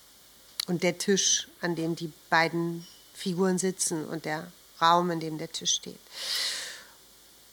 [0.68, 4.52] Und der Tisch, an dem die beiden Figuren sitzen und der
[4.82, 6.00] Raum, in dem der Tisch steht.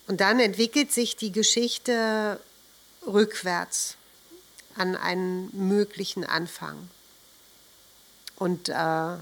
[0.06, 2.40] Und dann entwickelt sich die Geschichte
[3.06, 3.96] rückwärts
[4.76, 6.88] an einen möglichen Anfang.
[8.36, 9.16] Und, äh,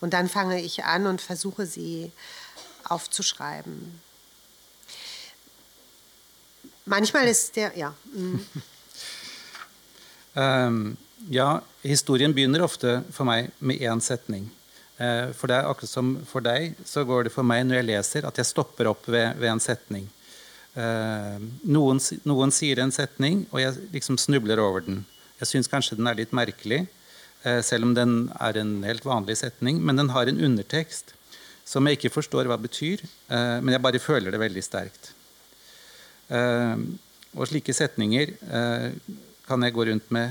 [0.00, 2.12] und dann fange ich an und versuche sie
[2.84, 4.00] aufzuschreiben.
[6.84, 7.94] Manchmal ist der, ja.
[8.12, 8.40] Mm.
[10.34, 10.96] um,
[11.28, 14.50] ja, historien begynner ofte for meg med én setning.
[14.98, 17.88] Uh, for det er akkurat som for deg, så går det for meg når jeg
[17.88, 20.10] leser, at jeg stopper opp ved, ved en setning.
[20.70, 25.00] Uh, noen, noen, sier en setning, og jeg liksom snubler over den.
[25.40, 26.84] Jeg syns kanskje den er litt merkelig,
[27.42, 29.80] uh, selv om den er en helt vanlig setning.
[29.82, 31.16] Men den har en undertekst
[31.66, 33.02] som jeg ikke forstår hva betyr,
[33.32, 35.14] uh, men jeg bare føler det veldig sterkt.
[36.30, 38.30] og slike setninger
[39.48, 40.30] kan jeg gå rundt med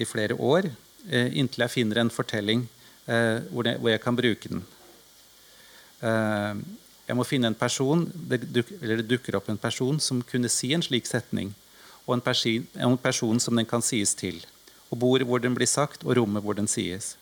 [0.00, 0.70] i flere år,
[1.12, 2.62] inntil jeg finner en fortelling
[3.04, 4.62] hvor, det, hvor jeg kan bruke den.
[7.06, 10.50] Jeg må finne en person, det, duk, eller det dukker opp en person som kunne
[10.50, 11.52] si en slik setning,
[12.06, 14.40] og en, persi, en person som den kan sies til.
[14.90, 17.14] Og bordet hvor den blir sagt, og rommet hvor den sies.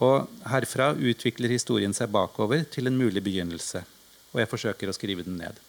[0.00, 3.84] Og Herfra utvikler historien seg bakover til en mulig begynnelse.
[4.32, 5.60] Og jeg forsøker å skrive den ned.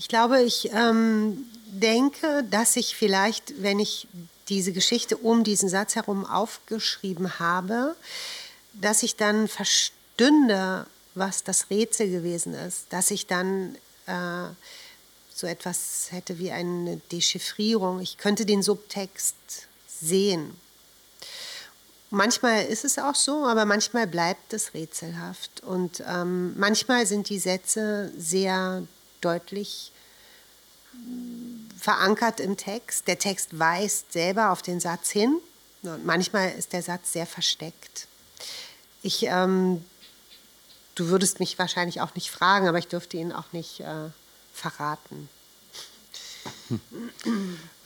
[0.00, 4.08] Ich glaube, ich ähm, denke, dass ich vielleicht, wenn ich
[4.48, 7.94] diese Geschichte um diesen Satz herum aufgeschrieben habe,
[8.72, 14.48] dass ich dann verstünde, was das Rätsel gewesen ist, dass ich dann äh,
[15.34, 18.00] so etwas hätte wie eine Dechiffrierung.
[18.00, 19.36] Ich könnte den Subtext
[19.88, 20.54] sehen.
[22.10, 25.62] Manchmal ist es auch so, aber manchmal bleibt es rätselhaft.
[25.62, 28.82] Und ähm, manchmal sind die Sätze sehr
[29.20, 29.92] deutlich
[31.78, 33.06] verankert im Text.
[33.06, 35.40] Der Text weist selber auf den Satz hin.
[35.82, 38.06] Und manchmal ist der Satz sehr versteckt.
[39.02, 39.84] Ich ähm,
[41.00, 44.10] Du würdest mich wahrscheinlich auch nicht fragen, aber ich dürfte ihn auch nicht äh,
[44.52, 45.30] verraten.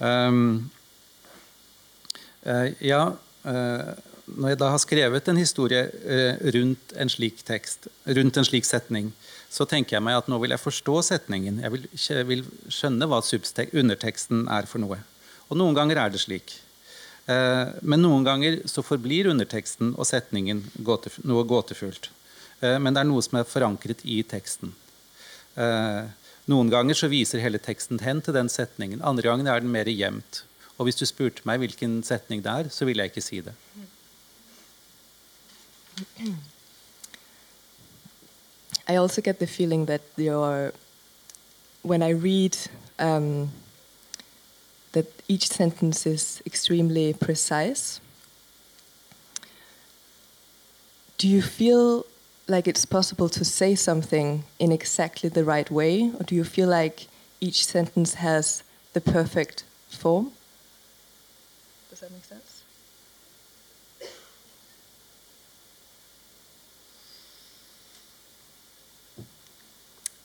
[0.01, 0.71] Um,
[2.45, 3.93] uh, ja, uh,
[4.27, 8.67] når jeg da har skrevet en historie uh, rundt, en slik tekst, rundt en slik
[8.67, 9.13] setning,
[9.47, 11.63] så tenker jeg meg at nå vil jeg forstå setningen.
[11.63, 11.87] Jeg vil,
[12.33, 14.99] vil skjønne hva underteksten er for noe.
[15.47, 16.59] Og noen ganger er det slik.
[17.31, 22.11] Men noen ganger så forblir underteksten og setningen gåtef noe gåtefullt.
[22.65, 24.73] Eh, men det er noe som er forankret i teksten.
[25.61, 26.05] Eh,
[26.51, 29.05] noen ganger så viser hele teksten hen til den setningen.
[29.05, 30.45] Andre ganger er den mer gjemt.
[30.79, 33.55] Og hvis du spurte meg hvilken setning det er, så ville jeg ikke si det.
[38.89, 40.73] I also get the feeling that your,
[41.83, 42.59] when I read
[42.99, 43.51] um,
[44.93, 48.01] that each sentence is extremely precise.
[51.17, 52.05] Do you feel
[52.47, 56.69] like it's possible to say something in exactly the right way, or do you feel
[56.69, 57.09] like
[57.41, 60.33] each sentence has the perfect form?
[61.91, 62.63] Does that make sense?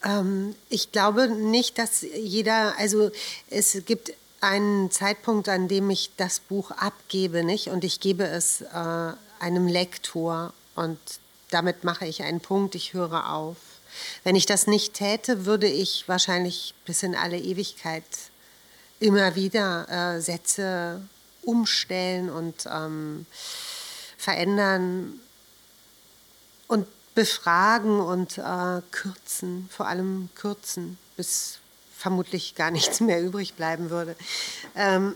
[0.03, 3.11] Ähm, ich glaube nicht, dass jeder, also
[3.49, 7.67] es gibt einen Zeitpunkt, an dem ich das Buch abgebe, nicht?
[7.67, 10.97] Und ich gebe es äh, einem Lektor und
[11.52, 13.58] damit mache ich einen Punkt, ich höre auf.
[14.24, 18.04] Wenn ich das nicht täte, würde ich wahrscheinlich bis in alle Ewigkeit
[19.00, 21.02] immer wieder äh, Sätze
[21.41, 23.26] umstellen und ähm,
[24.18, 25.20] verändern
[26.68, 26.86] und
[27.16, 31.60] befragen und äh, kürzen, vor allem kürzen, bis
[31.97, 34.16] vermutlich gar nichts mehr übrig bleiben würde.
[34.76, 35.16] Ähm,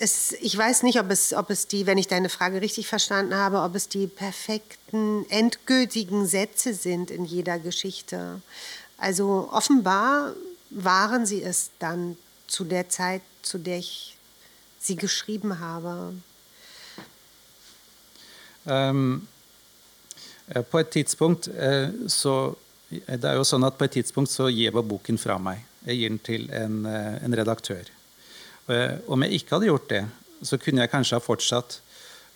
[0.00, 3.34] es, ich weiß nicht, ob es, ob es die, wenn ich deine Frage richtig verstanden
[3.34, 8.40] habe, ob es die perfekten, endgültigen Sätze sind in jeder Geschichte.
[8.98, 10.32] Also offenbar
[10.70, 12.16] waren sie es dann
[12.46, 14.16] zu der Zeit, zu der ich
[14.80, 16.14] sie geschrieben habe.
[18.66, 19.28] Um,
[20.70, 22.56] på et tidspunkt eh, så
[22.88, 25.64] Det er jo sånn at på et tidspunkt så gir jeg boken fra meg.
[25.84, 27.88] Jeg gir den til en, eh, en redaktør.
[28.66, 30.04] Eh, om jeg ikke hadde gjort det,
[30.44, 31.76] så kunne jeg kanskje ha fortsatt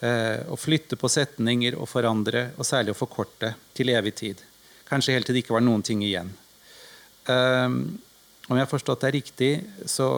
[0.05, 4.43] eh, å flytte på setninger og forandre, og særlig å forkorte til evig tid.
[4.89, 6.35] Kanskje helt til det ikke var noen ting igjen.
[7.29, 7.67] Eh,
[8.49, 9.53] om jeg har forstått det riktig,
[9.89, 10.09] så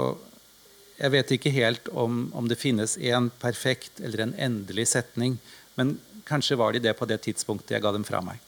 [1.01, 5.39] jeg vet ikke helt om, om det finnes en perfekt eller en endelig setning,
[5.79, 5.97] men
[6.29, 8.43] kanskje var de det på det tidspunktet jeg ga dem fra meg.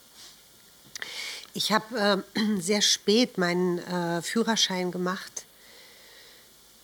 [1.55, 5.45] Ich habe äh, sehr spät meinen äh, Führerschein gemacht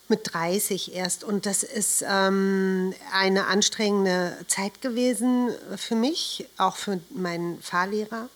[0.09, 1.23] mit 30 erst.
[1.23, 8.29] Und das ist ähm, eine anstrengende Zeit gewesen für mich, auch für meinen Fahrlehrer.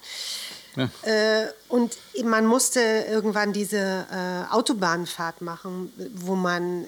[0.75, 0.89] Ja.
[1.03, 6.87] Äh, und man musste irgendwann diese äh, Autobahnfahrt machen, wo man äh,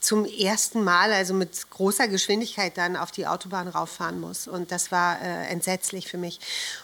[0.00, 4.46] zum ersten Mal, also mit großer Geschwindigkeit, dann auf die Autobahn rauffahren muss.
[4.46, 6.38] Und das war äh, entsetzlich für mich.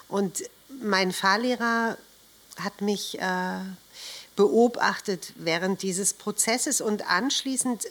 [0.09, 0.43] Und
[0.83, 1.97] mein Fahrlehrer
[2.61, 3.61] hat mich äh,
[4.39, 7.91] beobachtet während dieses Prozesses und anschließend äh,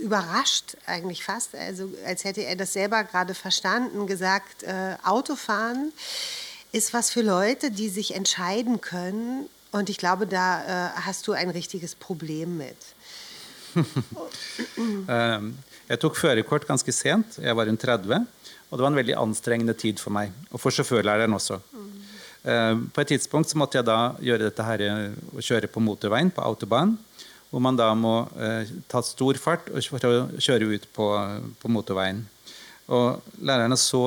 [0.00, 5.92] überrascht eigentlich fast, also als hätte er das selber gerade verstanden, gesagt, äh, Autofahren
[6.70, 11.32] ist was für Leute, die sich entscheiden können und ich glaube, da äh, hast du
[11.32, 12.76] ein richtiges Problem mit.
[14.76, 18.22] um, jeg tok førerkort ganske sent, jeg var rundt 30,
[18.70, 21.58] og det var en veldig anstrengende tid for meg, og for sjåførlæreren også.
[21.72, 22.07] Mm.
[22.44, 24.84] Eh, på et tidspunkt så måtte jeg da gjøre dette her,
[25.34, 26.96] og kjøre på motorveien, på autobahn.
[27.48, 31.06] Hvor man da må eh, ta stor fart å kjøre ut på,
[31.58, 32.24] på motorveien.
[32.88, 33.20] Og
[33.76, 34.02] så,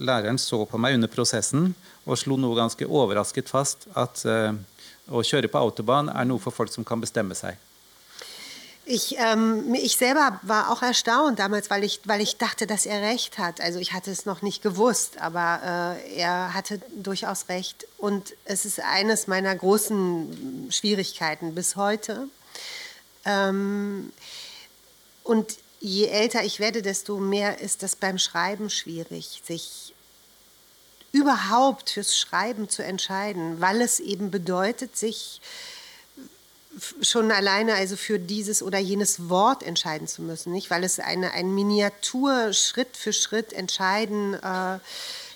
[0.00, 1.74] læreren så på meg under prosessen
[2.04, 6.72] og slo noe ganske overrasket fast at å kjøre på autobahn er noe for folk
[6.72, 7.60] som kan bestemme seg.
[8.84, 13.00] Ich, ähm, ich selber war auch erstaunt damals, weil ich, weil ich dachte, dass er
[13.00, 13.60] recht hat.
[13.60, 17.86] Also ich hatte es noch nicht gewusst, aber äh, er hatte durchaus recht.
[17.98, 22.26] Und es ist eines meiner großen Schwierigkeiten bis heute.
[23.24, 24.12] Ähm,
[25.22, 29.94] und je älter ich werde, desto mehr ist das beim Schreiben schwierig, sich
[31.12, 35.40] überhaupt fürs Schreiben zu entscheiden, weil es eben bedeutet, sich
[37.00, 40.70] schon alleine also für dieses oder jenes Wort entscheiden zu müssen, nicht?
[40.70, 44.78] Weil es eine, ein Miniatur Schritt für Schritt entscheiden äh,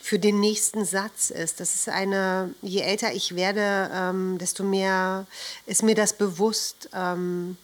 [0.01, 1.61] für den nächsten Satz ist.
[1.61, 5.27] Das ist eine, je älter ich werde, ähm, desto mehr
[5.67, 7.57] ist mir das bewusst, ähm,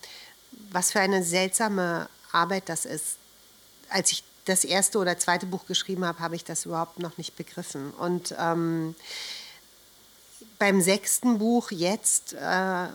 [0.70, 3.16] was für eine seltsame Arbeit das ist.
[3.88, 7.36] Als ich das erste oder zweite Buch geschrieben habe, habe ich das überhaupt noch nicht
[7.36, 7.92] begriffen.
[7.92, 8.96] Und ähm,
[10.62, 12.86] beim sechsten Buch jetzt äh,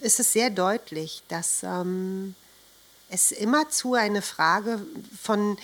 [0.00, 2.34] ist es sehr deutlich, dass ähm,
[3.10, 4.80] es immerzu eine Frage
[5.20, 5.58] von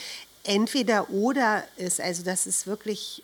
[0.44, 2.02] entweder oder ist.
[2.02, 3.22] Also dass es wirklich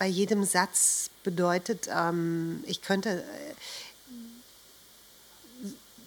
[0.00, 3.54] bei jedem Satz bedeutet, ähm, ich könnte, äh,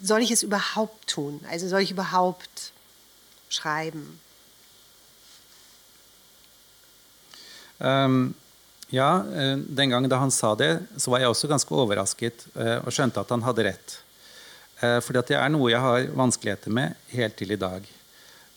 [0.03, 1.39] soll ich es überhaupt tun?
[1.49, 2.73] Also soll ich überhaupt
[3.47, 4.19] schreiben?
[7.79, 8.35] Ähm,
[8.89, 12.77] Ja, eh, Den gangen da han sa det, så var jeg også ganske overrasket eh,
[12.79, 14.01] og skjønte at han hadde rett.
[14.77, 17.85] Fordi at det er noe jeg har vanskeligheter med helt til i dag.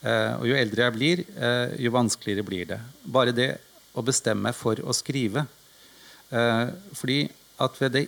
[0.05, 1.23] Og jo eldre jeg blir,
[1.81, 2.77] jo vanskeligere blir det.
[3.09, 3.47] Bare det
[3.97, 5.47] å bestemme for å skrive.
[6.29, 7.17] Fordi
[7.57, 8.03] at ved det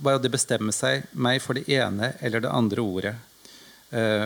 [0.00, 3.12] Bare det bestemme seg meg for det ene eller det andre ordet.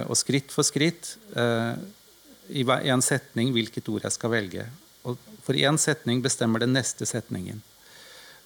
[0.07, 4.69] Og skritt for skritt, i en setning, hvilket ord jeg skal velge.
[5.05, 7.63] Og for én setning bestemmer den neste setningen.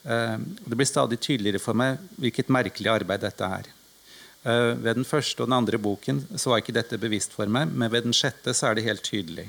[0.05, 3.71] Eh, det blir stadig tydeligere for meg hvilket merkelig arbeid dette er.
[4.45, 7.73] Eh, ved den første og den andre boken så var ikke dette bevisst for meg,
[7.73, 9.49] men ved den sjette så er det helt tydelig.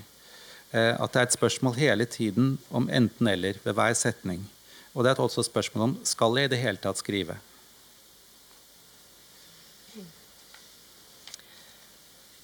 [0.71, 4.47] Eh, at det er et spørsmål hele tiden om enten-eller ved hver setning.
[4.93, 7.35] Og det er også et spørsmål om skal jeg i det hele tatt skrive.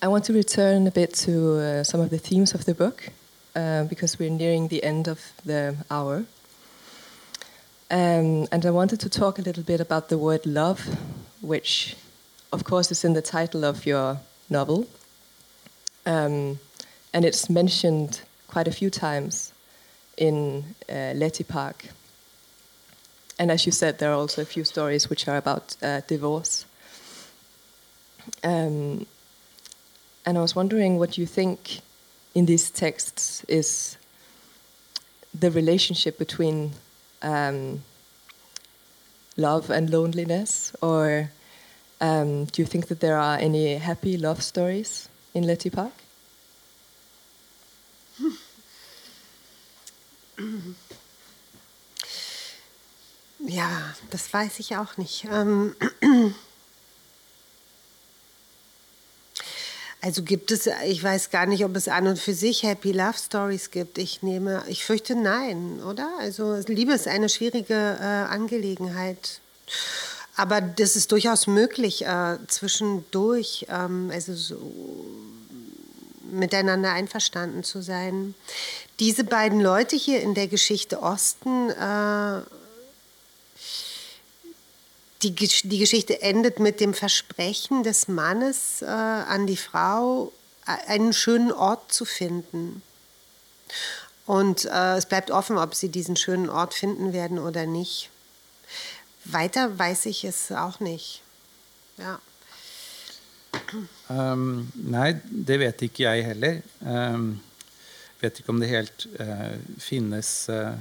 [0.03, 3.11] I want to return a bit to uh, some of the themes of the book.
[3.55, 6.25] Uh, because we're nearing the end of the hour.
[7.89, 10.97] Um, and I wanted to talk a little bit about the word love,
[11.41, 11.95] which
[12.51, 14.87] of course, is in the title of your novel.
[16.05, 16.59] Um,
[17.13, 19.53] and it's mentioned quite a few times
[20.17, 21.87] in uh, Letty Park.
[23.39, 26.65] And as you said, there are also a few stories which are about uh, divorce.
[28.43, 29.05] Um,
[30.25, 31.79] and I was wondering what you think
[32.33, 33.97] in these texts is
[35.37, 36.71] the relationship between
[37.21, 37.81] um,
[39.37, 41.31] love and loneliness, or
[41.99, 45.93] um, do you think that there are any happy love stories in Letty Park?
[53.43, 55.25] Ja, das weiß ich auch nicht.
[55.25, 55.75] Ähm
[60.01, 63.17] also gibt es, ich weiß gar nicht, ob es an und für sich Happy Love
[63.17, 63.99] Stories gibt.
[63.99, 66.09] Ich nehme, ich fürchte nein, oder?
[66.19, 69.39] Also Liebe ist eine schwierige äh, Angelegenheit.
[70.35, 74.57] Aber das ist durchaus möglich, äh, zwischendurch, ähm, also so
[76.31, 78.33] miteinander einverstanden zu sein.
[78.99, 82.41] Diese beiden Leute hier in der Geschichte Osten, äh,
[85.23, 90.31] die, die Geschichte endet mit dem Versprechen des Mannes äh, an die Frau,
[90.65, 92.81] einen schönen Ort zu finden.
[94.25, 98.09] Und äh, es bleibt offen, ob sie diesen schönen Ort finden werden oder nicht.
[99.25, 101.21] Weiter weiß ich es auch nicht.
[101.97, 102.19] Ja.
[104.07, 106.61] Um, nei, det vet ikke jeg heller.
[106.79, 107.41] Um,
[108.21, 110.71] vet ikke om det helt uh, finnes uh,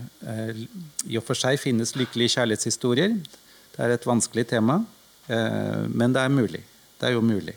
[1.07, 3.17] I og for seg finnes lykkelige kjærlighetshistorier.
[3.81, 4.75] Det er et vanskelig tema,
[5.89, 6.59] men det er mulig.
[7.01, 7.55] Det er jo mulig.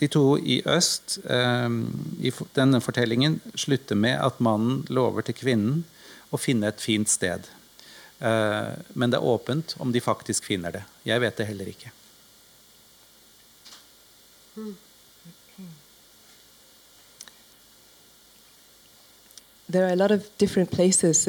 [0.00, 5.82] De to i øst i denne fortellingen slutter med at mannen lover til kvinnen
[6.32, 7.44] å finne et fint sted.
[8.24, 10.84] Men det er åpent om de faktisk finner det.
[11.04, 11.92] Jeg vet det heller ikke.
[19.68, 21.28] There are a lot of different places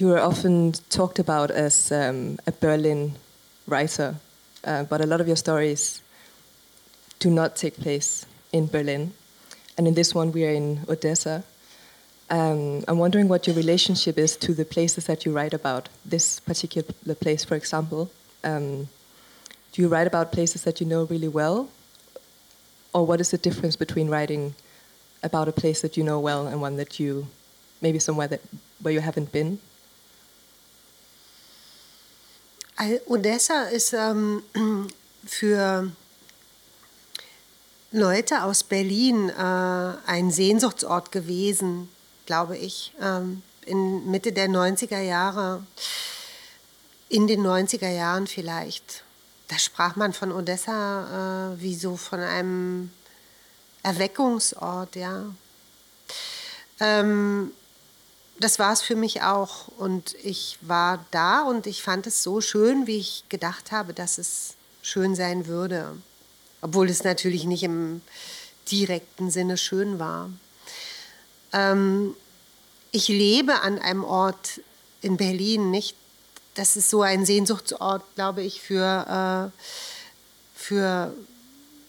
[0.00, 3.14] you are often talked about as um, a Berlin
[3.66, 4.14] writer,
[4.64, 6.02] uh, but a lot of your stories
[7.18, 9.12] do not take place in Berlin.
[9.76, 11.42] And in this one, we are in Odessa.
[12.30, 15.88] Um, I'm wondering what your relationship is to the places that you write about.
[16.04, 16.84] This particular
[17.20, 18.10] place, for example.
[18.44, 18.88] Um,
[19.72, 21.68] do you write about places that you know really well?
[22.92, 24.54] Or what is the difference between writing
[25.24, 27.26] about a place that you know well and one that you,
[27.82, 28.40] maybe somewhere that,
[28.80, 29.58] where you haven't been?
[33.06, 34.42] Odessa ist ähm,
[35.26, 35.90] für
[37.90, 39.32] Leute aus Berlin äh,
[40.06, 41.88] ein Sehnsuchtsort gewesen,
[42.26, 45.64] glaube ich, ähm, in Mitte der 90er Jahre,
[47.08, 49.02] in den 90er Jahren vielleicht.
[49.48, 52.90] Da sprach man von Odessa äh, wie so von einem
[53.82, 55.24] Erweckungsort, ja.
[56.80, 57.52] Ähm,
[58.40, 59.68] das war es für mich auch.
[59.78, 64.18] Und ich war da und ich fand es so schön, wie ich gedacht habe, dass
[64.18, 65.96] es schön sein würde.
[66.60, 68.00] Obwohl es natürlich nicht im
[68.70, 70.30] direkten Sinne schön war.
[71.52, 72.14] Ähm,
[72.90, 74.60] ich lebe an einem Ort
[75.00, 75.94] in Berlin, nicht?
[76.54, 79.62] Das ist so ein Sehnsuchtsort, glaube ich, für, äh,
[80.54, 81.14] für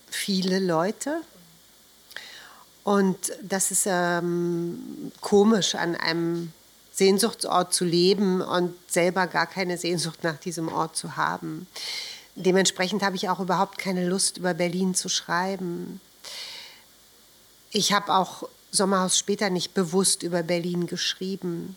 [0.10, 1.22] viele Leute.
[2.90, 6.52] Und das ist ähm, komisch, an einem
[6.92, 11.68] Sehnsuchtsort zu leben und selber gar keine Sehnsucht nach diesem Ort zu haben.
[12.34, 16.02] Dementsprechend habe ich auch überhaupt keine Lust, über Berlin zu schreiben.
[17.70, 21.76] Ich habe auch Sommerhaus später nicht bewusst über Berlin geschrieben.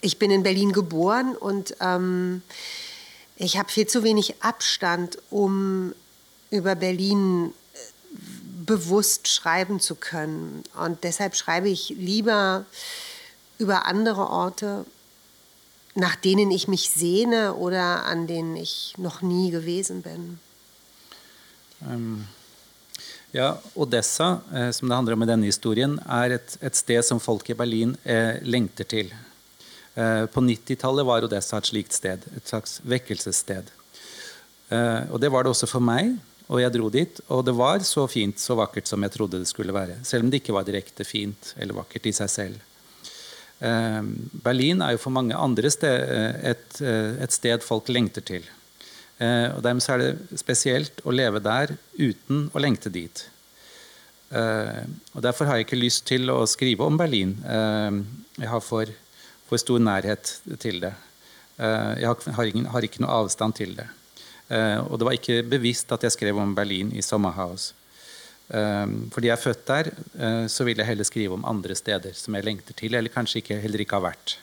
[0.00, 2.40] Ich bin in Berlin geboren und ähm,
[3.36, 5.94] ich habe viel zu wenig Abstand, um
[6.50, 7.52] über Berlin
[8.66, 10.64] bewusst schreiben zu können.
[10.84, 12.64] Und deshalb schreibe ich lieber
[13.58, 14.84] über andere Orte,
[15.94, 20.38] nach denen ich mich sehne oder an denen ich noch nie gewesen bin.
[21.80, 22.26] Um,
[23.32, 27.20] ja, Odessa, eh, som det handler om i denne historien, er et, et sted som
[27.20, 29.12] folk i Berlin eh, lengter til.
[29.96, 33.68] Eh, på 90-tallet var Odessa et slikt sted, et slags vekkelsessted.
[34.72, 36.16] Eh, og det var det også for meg.
[36.46, 39.50] Og jeg dro dit, og det var så fint, så vakkert som jeg trodde det
[39.50, 39.98] skulle være.
[40.06, 42.60] Selv om det ikke var direkte fint eller vakkert i seg selv.
[43.66, 44.02] Eh,
[44.44, 48.46] Berlin er jo for mange andre sted, eh, et, eh, et, sted folk lengter til.
[49.18, 53.26] Eh, og Dermed er det spesielt å leve der uten å lengte dit.
[54.36, 57.36] Og Derfor har jeg ikke lyst til å skrive om Berlin.
[57.46, 58.00] Ehm,
[58.34, 58.90] jeg har for,
[59.46, 60.92] for stor nærhet til det.
[61.56, 63.86] Eh, jeg har, ingen, har ikke noe avstand til det.
[64.48, 67.72] Eh, og det var ikke bevisst at jeg skrev om Berlin i Sommerhaus.
[68.48, 69.90] Eh, fordi jeg er født der,
[70.48, 73.60] så vil jeg heller skrive om andre steder som jeg lengter til, eller kanskje ikke,
[73.60, 74.38] heller ikke har vært.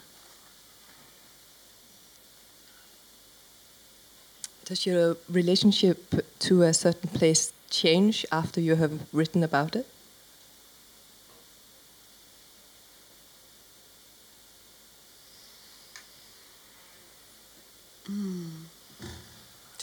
[4.70, 9.93] Does your relationship to a certain place change after you have written about it?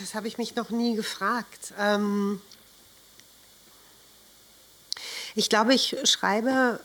[0.01, 1.75] Das habe ich mich noch nie gefragt.
[1.79, 2.41] Ähm
[5.35, 6.81] ich glaube, ich schreibe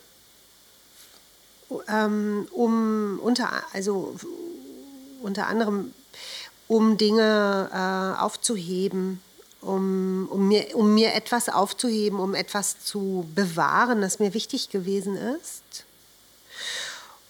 [1.88, 4.16] ähm, um unter, also
[5.22, 5.94] unter anderem
[6.68, 9.22] um Dinge äh, aufzuheben,
[9.62, 15.16] um, um, mir, um mir etwas aufzuheben, um etwas zu bewahren, das mir wichtig gewesen
[15.16, 15.86] ist.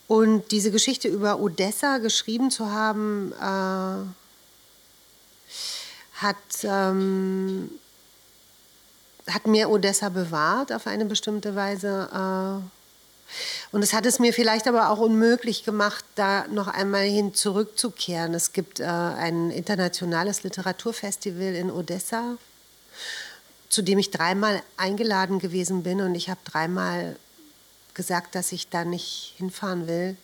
[0.08, 4.25] Und diese Geschichte über Odessa geschrieben zu haben, äh,
[6.16, 7.70] hat, ähm,
[9.28, 12.10] hat mir Odessa bewahrt auf eine bestimmte Weise.
[12.12, 12.76] Äh,
[13.72, 18.34] und es hat es mir vielleicht aber auch unmöglich gemacht, da noch einmal hin zurückzukehren.
[18.34, 22.38] Es gibt äh, ein internationales Literaturfestival in Odessa,
[23.70, 27.18] zu dem ich dreimal eingeladen gewesen bin und ich habe dreimal
[27.94, 30.16] gesagt, dass ich da nicht hinfahren will,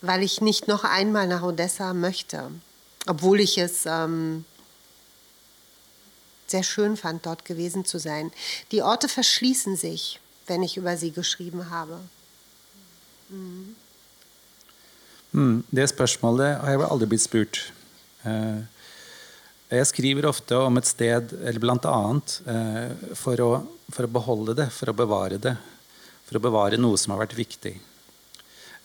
[0.00, 2.50] weil ich nicht noch einmal nach Odessa möchte,
[3.06, 4.44] obwohl ich es ähm,
[6.50, 8.32] sehr schön fand, dort gewesen zu sein.
[8.72, 12.00] Die Orte verschließen sich, wenn ich über sie geschrieben habe.
[13.28, 13.76] Mm.
[15.32, 17.60] Mm, det spørsmålet har jeg aldri blitt spurt.
[18.24, 18.66] Uh,
[19.70, 23.50] jeg skriver ofte om et sted, eller blant annet, uh, for, å,
[23.94, 25.54] for, å, beholde det, for å bevare det.
[26.26, 27.76] For å bevare noe som har vært viktig.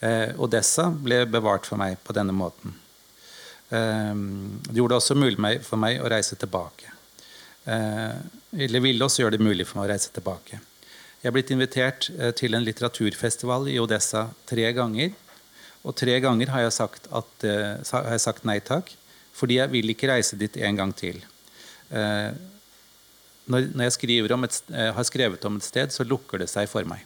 [0.04, 2.82] Uh, Odessa ble bevart for meg på denne måten.
[3.66, 6.95] det gjorde det også mulig for meg å reise tilbake.
[7.66, 8.18] Eh,
[8.66, 10.60] eller ville også gjøre det mulig for meg å reise tilbake.
[11.22, 15.16] Jeg er blitt invitert eh, til en litteraturfestival i Odessa tre ganger.
[15.86, 18.92] Og tre ganger har jeg sagt, at, eh, har jeg sagt nei takk,
[19.36, 21.18] fordi jeg vil ikke reise dit en gang til.
[21.92, 24.56] Når, jeg et,
[24.96, 27.04] har skrevet om et sted, så lukker det seg for meg.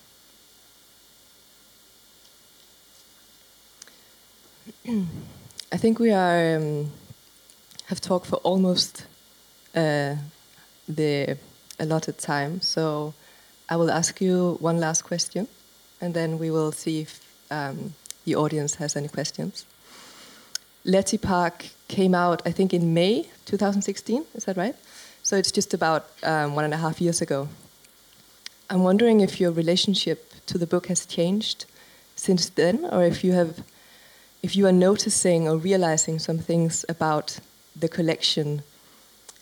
[5.71, 6.91] I think we are um,
[7.87, 9.05] have talked for almost
[9.75, 10.15] uh,
[10.89, 11.37] the
[11.79, 12.59] allotted time.
[12.61, 13.13] So
[13.69, 15.47] I will ask you one last question,
[16.01, 17.21] and then we will see if
[17.51, 17.93] um,
[18.25, 19.65] the audience has any questions.
[20.83, 24.25] Letty Park came out, I think, in May 2016.
[24.33, 24.75] Is that right?
[25.23, 27.47] So it's just about um, one and a half years ago.
[28.69, 31.65] I'm wondering if your relationship to the book has changed
[32.15, 33.63] since then, or if you have,
[34.41, 37.39] if you are noticing or realizing some things about
[37.75, 38.63] the collection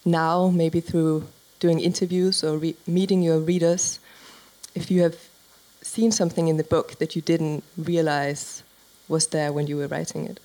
[0.05, 1.27] now, maybe through
[1.59, 3.99] doing interviews or meeting your readers,
[4.75, 5.17] if you have
[5.81, 8.63] seen something in the book that you didn't realize
[9.07, 10.39] was there when you were writing it.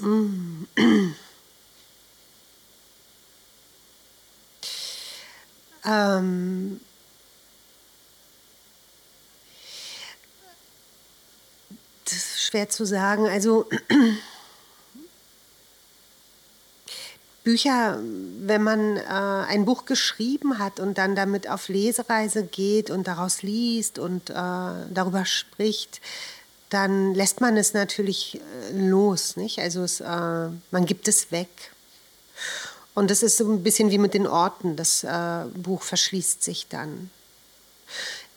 [0.00, 0.66] Mm.
[5.84, 6.80] um,
[12.50, 13.26] schwer zu sagen.
[13.26, 13.68] Also
[17.44, 17.98] Bücher,
[18.40, 23.42] wenn man äh, ein Buch geschrieben hat und dann damit auf Lesereise geht und daraus
[23.42, 26.00] liest und äh, darüber spricht,
[26.70, 28.40] dann lässt man es natürlich
[28.72, 29.60] äh, los, nicht?
[29.60, 31.48] Also es, äh, man gibt es weg.
[32.94, 34.76] Und das ist so ein bisschen wie mit den Orten.
[34.76, 37.10] Das äh, Buch verschließt sich dann.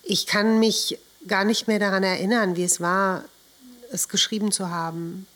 [0.03, 3.24] Ich kann mich gar nicht mehr daran erinnern, wie es war,
[3.93, 5.27] es geschrieben zu haben.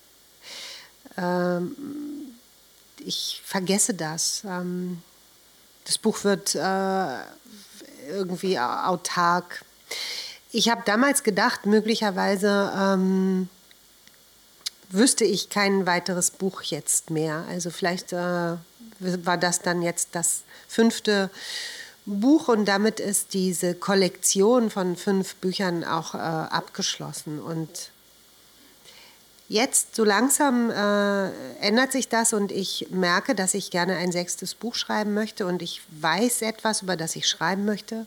[1.17, 1.75] Ähm,
[2.99, 4.43] ich vergesse das.
[4.45, 5.01] Ähm,
[5.85, 7.19] das Buch wird äh,
[8.09, 9.63] irgendwie autark.
[10.51, 13.49] Ich habe damals gedacht, möglicherweise ähm,
[14.89, 17.45] wüsste ich kein weiteres Buch jetzt mehr.
[17.49, 18.57] Also vielleicht äh,
[18.99, 21.29] war das dann jetzt das fünfte
[22.05, 27.39] Buch und damit ist diese Kollektion von fünf Büchern auch äh, abgeschlossen.
[27.39, 27.91] Und
[29.49, 31.29] Jetzt so langsam äh,
[31.65, 35.61] ändert sich das und ich merke, dass ich gerne ein sechstes Buch schreiben möchte und
[35.61, 38.05] ich weiß etwas, über das ich schreiben möchte.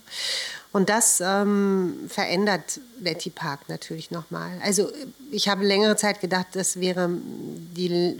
[0.71, 4.51] Und das ähm, verändert Letty Park natürlich nochmal.
[4.63, 4.91] Also
[5.31, 8.15] ich habe längere Zeit gedacht, das, wäre die,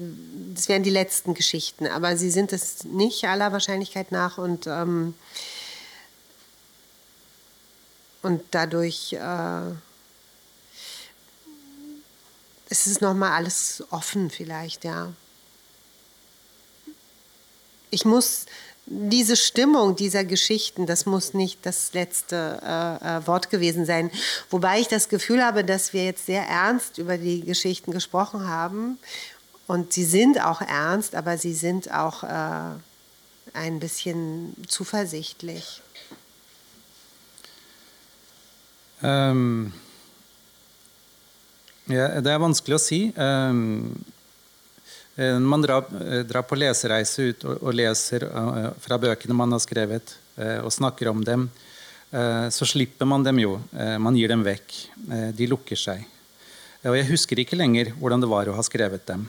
[0.55, 5.13] das wären die letzten Geschichten, aber sie sind es nicht aller Wahrscheinlichkeit nach und ähm,
[8.23, 9.71] und dadurch äh,
[12.71, 15.11] ist es nochmal alles offen vielleicht, ja.
[17.89, 18.45] Ich muss
[18.85, 24.09] diese Stimmung dieser Geschichten, das muss nicht das letzte äh, äh, Wort gewesen sein.
[24.49, 28.97] Wobei ich das Gefühl habe, dass wir jetzt sehr ernst über die Geschichten gesprochen haben.
[29.67, 32.75] Und sie sind auch ernst, aber sie sind auch äh,
[33.53, 35.81] ein bisschen zuversichtlich.
[39.01, 39.73] Um,
[41.91, 42.99] ja, det er vanskelig å si.
[45.15, 45.85] Når man drar,
[46.27, 48.25] drar, på lesereise ut og, og leser
[48.81, 50.15] fra bøkene man har skrevet,
[50.63, 51.49] og snakker om dem,
[52.51, 53.59] så slipper man dem jo.
[54.01, 54.73] man gir dem vekk.
[55.35, 56.07] de lukker seg.
[56.87, 59.27] og jeg husker ikke lenger hvordan det var å ha skrevet dem.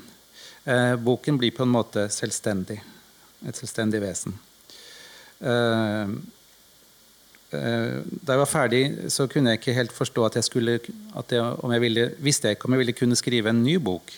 [1.03, 2.79] boken blir på en måte selvstendig.
[3.43, 4.39] Et selvstendig vesen.
[7.53, 8.83] Eh, da jeg var ferdig,
[9.13, 12.49] så kunne jeg ikke helt forstå at jeg skulle at jeg, om jeg ville, visste
[12.49, 14.13] jeg ikke om jeg ville kunne skrive en ny bok.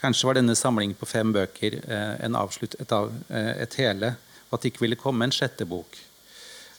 [0.00, 4.12] Kanskje var denne samlingen på fem bøker eh, avslutt, et, av, eh, et hele,
[4.50, 6.00] og at det ikke ville komme en sjette bok.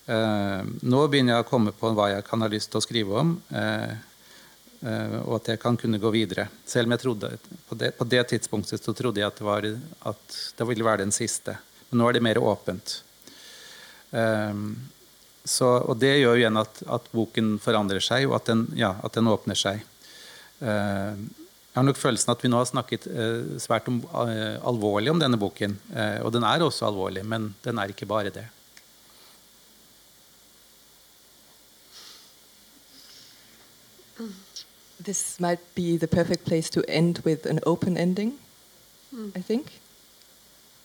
[0.06, 3.32] Nå begynner jeg å komme på hva jeg kan ha lyst til å skrive om,
[4.86, 6.46] og at jeg kan kunne gå videre.
[6.62, 7.32] Selv om jeg trodde,
[7.66, 9.66] på det, på det tidspunktet så trodde jeg at det, var,
[10.12, 11.58] at det ville være den siste.
[11.90, 13.00] Men nå er det mer åpent.
[15.46, 19.14] Så, og det gjør igjen at, at, boken forandrer seg, og at den, ja, at
[19.14, 19.84] den åpner seg.
[20.58, 25.14] Uh, jeg har nok følelsen at vi nå har snakket uh, svært om, uh, alvorlig
[25.14, 25.78] om denne boken.
[26.26, 28.48] og den er også alvorlig, men den er ikke bare det.
[35.04, 38.40] This might be the perfect place to end with an open ending,
[39.12, 39.34] mm.
[39.36, 39.80] I think.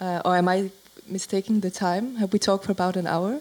[0.00, 0.70] or am I
[1.06, 2.16] mistaking the time?
[2.16, 3.40] Have we talked for about an hour?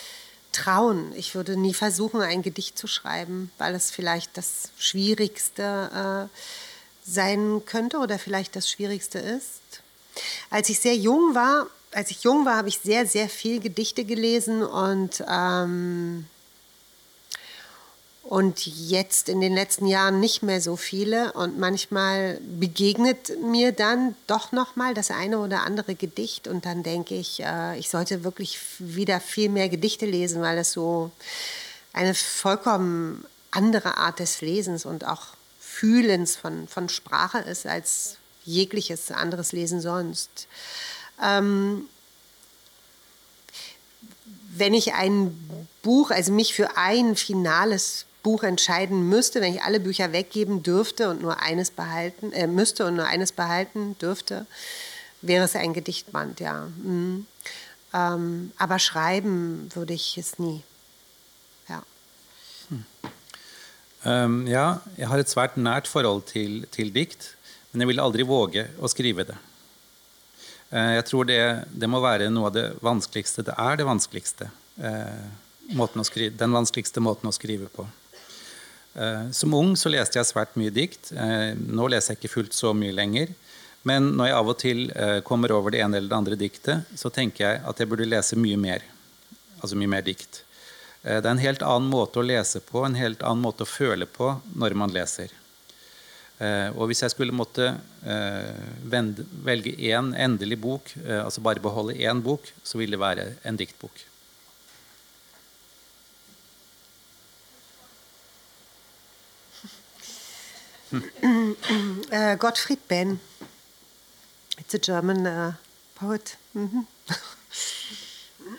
[0.51, 1.13] trauen.
[1.15, 7.63] Ich würde nie versuchen, ein Gedicht zu schreiben, weil es vielleicht das Schwierigste äh, sein
[7.65, 9.61] könnte oder vielleicht das Schwierigste ist.
[10.49, 14.05] Als ich sehr jung war, als ich jung war, habe ich sehr, sehr viel Gedichte
[14.05, 16.25] gelesen und ähm,
[18.23, 21.33] und jetzt in den letzten Jahren nicht mehr so viele.
[21.33, 26.47] Und manchmal begegnet mir dann doch noch mal das eine oder andere Gedicht.
[26.47, 30.71] Und dann denke ich, äh, ich sollte wirklich wieder viel mehr Gedichte lesen, weil es
[30.71, 31.11] so
[31.93, 35.27] eine vollkommen andere Art des Lesens und auch
[35.59, 40.47] Fühlens von, von Sprache ist als jegliches anderes Lesen sonst.
[41.21, 41.85] Ähm,
[44.55, 49.79] wenn ich ein Buch, also mich für ein finales Buch entscheiden müsste, wenn ich alle
[49.79, 54.45] Bücher weggeben dürfte und nur eines behalten, äh, müsste und nur eines behalten dürfte,
[55.21, 56.67] wäre es ein Gedichtband, ja.
[56.83, 57.25] Mhm.
[57.93, 60.63] Ähm, aber schreiben würde ich es nie.
[61.67, 61.83] Ja.
[62.69, 62.85] Hm.
[64.03, 67.35] Um, ja, jeg har et svært nært forhold til, til, dikt,
[67.71, 69.35] men jeg vil aldri våge å skrive det.
[70.71, 73.43] Uh, jeg tror det, det, må være noe av det vanskeligste.
[73.45, 74.47] Det er det vanskeligste.
[74.79, 77.85] Uh, skrive, den vanskeligste måten å skrive på.
[78.93, 81.11] Eh, som ung så leste jeg svært mye dikt.
[81.15, 83.31] Eh, nå leser jeg ikke fullt så mye lenger.
[83.87, 86.89] Men når jeg av og til eh, kommer over det ene eller det andre diktet,
[86.95, 88.85] så tenker jeg at jeg burde lese mye mer.
[89.61, 90.43] Altså mye mer dikt.
[91.01, 94.05] Det er en helt annen måte å lese på, en helt annen måte å føle
[94.05, 95.33] på når man leser.
[96.77, 97.71] Og hvis jeg skulle måtte
[98.85, 104.05] velge én endelig bok, altså bare beholde én bok, så ville det være en diktbok.
[110.91, 113.19] Uh, Gottfried Benn.
[114.57, 115.53] It's a German uh,
[115.93, 116.37] poet.
[116.51, 116.85] Mm -hmm.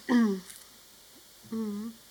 [0.07, 0.41] mm.
[1.51, 2.02] Ja.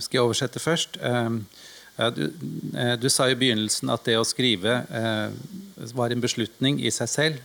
[0.00, 0.96] Skal jeg oversette først?
[1.02, 2.22] Eh, du,
[2.76, 5.30] eh, du sa i begynnelsen at det å skrive eh,
[5.96, 7.38] var en beslutning i seg selv.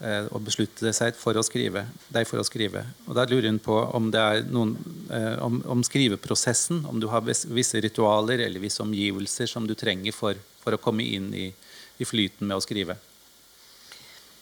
[0.00, 2.84] eh, Å beslutte seg for å skrive, deg for å skrive.
[3.06, 4.72] Og Da lurer hun på om noen
[5.10, 6.84] eh, om, om skriveprosessen.
[6.88, 11.04] Om du har visse ritualer eller visse omgivelser som du trenger for, for å komme
[11.04, 11.52] inn i,
[11.98, 12.96] i flyten med å skrive.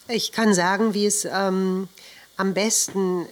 [0.08, 1.88] Ich kann sagen, wie es ähm,
[2.36, 3.26] am besten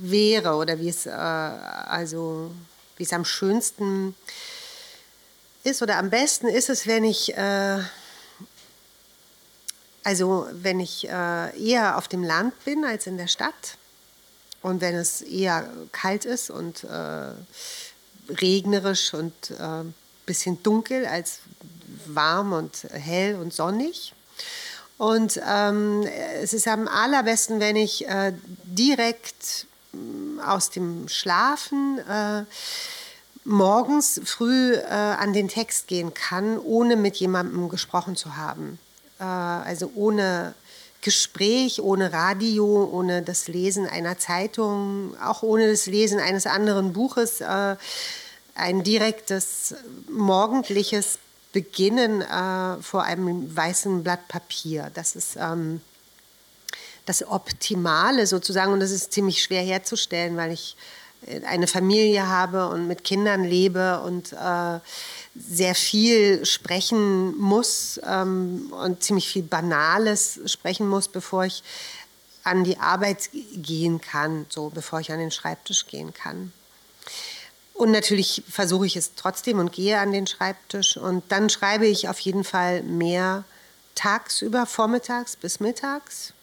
[0.00, 2.50] wäre oder wie es, äh, also,
[2.96, 4.14] wie es am schönsten
[5.64, 7.78] ist oder am besten ist es, wenn ich, äh,
[10.02, 13.78] also wenn ich äh, eher auf dem Land bin als in der Stadt
[14.62, 17.32] und wenn es eher kalt ist und äh,
[18.32, 19.84] regnerisch und äh,
[20.26, 21.40] bisschen dunkel als
[22.06, 24.14] warm und hell und sonnig.
[24.96, 26.06] Und ähm,
[26.40, 28.32] es ist am allerbesten, wenn ich äh,
[28.64, 29.66] direkt
[30.44, 32.44] aus dem Schlafen äh,
[33.44, 38.78] morgens früh äh, an den Text gehen kann, ohne mit jemandem gesprochen zu haben.
[39.20, 40.54] Äh, also ohne
[41.02, 47.40] Gespräch, ohne Radio, ohne das Lesen einer Zeitung, auch ohne das Lesen eines anderen Buches.
[47.40, 47.76] Äh,
[48.54, 49.74] ein direktes
[50.08, 51.18] morgendliches
[51.52, 54.90] Beginnen äh, vor einem weißen Blatt Papier.
[54.94, 55.80] Das ist ähm,
[57.06, 60.76] das Optimale sozusagen und das ist ziemlich schwer herzustellen, weil ich
[61.26, 64.78] äh, eine Familie habe und mit Kindern lebe und äh,
[65.36, 71.62] sehr viel sprechen muss ähm, und ziemlich viel Banales sprechen muss, bevor ich
[72.44, 76.52] an die Arbeit gehen kann, so bevor ich an den Schreibtisch gehen kann.
[77.72, 80.96] Und natürlich versuche ich es trotzdem und gehe an den Schreibtisch.
[80.96, 83.44] Und dann schreibe ich auf jeden Fall mehr
[83.96, 86.33] tagsüber, vormittags bis mittags.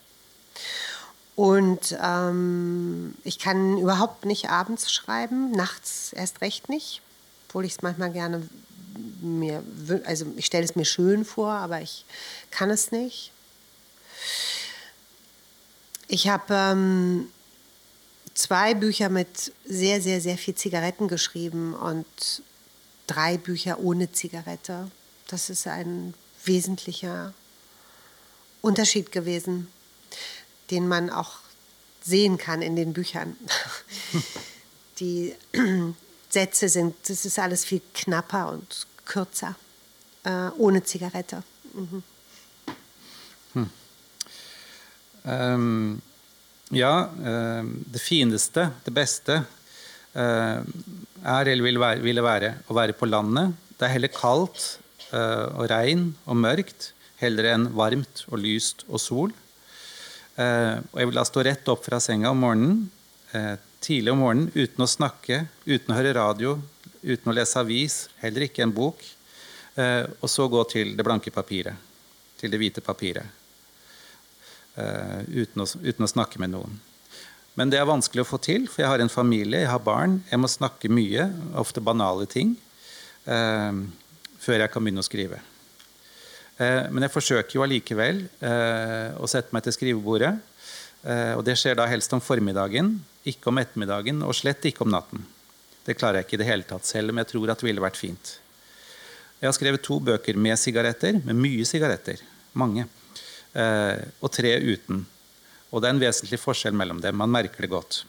[1.36, 7.02] Und ähm, ich kann überhaupt nicht abends schreiben, nachts erst recht nicht,
[7.48, 8.48] obwohl ich es manchmal gerne
[9.22, 9.64] mir,
[10.06, 12.06] also ich stelle es mir schön vor, aber ich
[12.52, 13.32] kann es nicht.
[16.08, 17.28] Ich habe ähm,
[18.34, 22.06] zwei Bücher mit sehr, sehr, sehr viel Zigaretten geschrieben und
[23.08, 24.92] drei Bücher ohne Zigarette.
[25.28, 27.34] Das ist ein wesentlicher
[28.62, 29.68] Unterschied gewesen,
[30.72, 31.40] den man auch
[32.04, 33.38] sehen kann in den Büchern.
[35.00, 35.36] Die
[36.30, 39.56] Sätze sind, das ist alles viel knapper und kürzer,
[40.24, 41.44] äh, ohne Zigarette.
[41.74, 42.04] Mhm.
[45.26, 46.02] Ehm,
[46.72, 49.46] ja, ehm, det fineste, det beste,
[50.14, 50.62] eh,
[51.24, 53.54] er eller vil være, ville være å være på landet.
[53.78, 54.80] Det er heller kaldt
[55.12, 56.92] eh, og regn og mørkt
[57.22, 59.36] heller enn varmt og lyst og sol.
[60.42, 62.90] Eh, og jeg vil da stå rett opp fra senga om morgenen,
[63.34, 66.56] eh, tidlig om morgenen, uten å snakke, uten å høre radio,
[67.04, 69.04] uten å lese avis, heller ikke en bok,
[69.76, 71.76] eh, og så gå til det blanke papiret,
[72.38, 73.38] til det hvite papiret
[74.72, 76.80] uten, å, uten å snakke med noen.
[77.60, 80.22] Men det er vanskelig å få til, for jeg har en familie, jeg har barn.
[80.32, 81.28] Jeg må snakke mye,
[81.60, 82.56] ofte banale ting,
[83.26, 85.42] før jeg kan begynne å skrive.
[86.62, 90.34] Eh, men jeg forsøker jo allikevel eh, å sette meg til skrivebordet.
[91.02, 92.94] Eh, og det skjer da helst om formiddagen,
[93.28, 95.24] ikke om ettermiddagen, og slett ikke om natten.
[95.86, 97.84] Det klarer jeg ikke i det hele tatt, selv om jeg tror at det ville
[97.84, 98.36] vært fint.
[99.42, 102.22] Jeg har skrevet to bøker med sigaretter, med mye sigaretter.
[102.62, 102.84] Mange.
[104.22, 105.00] Og tre uten.
[105.72, 107.18] Og det er en vesentlig forskjell mellom dem.
[107.18, 108.04] Man merker det godt.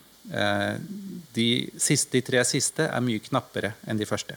[1.32, 1.48] De,
[1.80, 4.36] siste, de tre siste er mye knappere enn de første.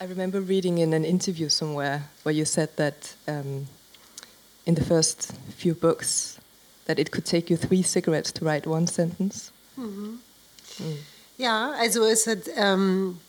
[0.00, 3.66] I remember reading in an interview somewhere where you said that um,
[4.66, 6.38] in the first few books
[6.86, 9.52] that it could take you three cigarettes to write one sentence.
[11.36, 13.20] Ja, also es hat ähm,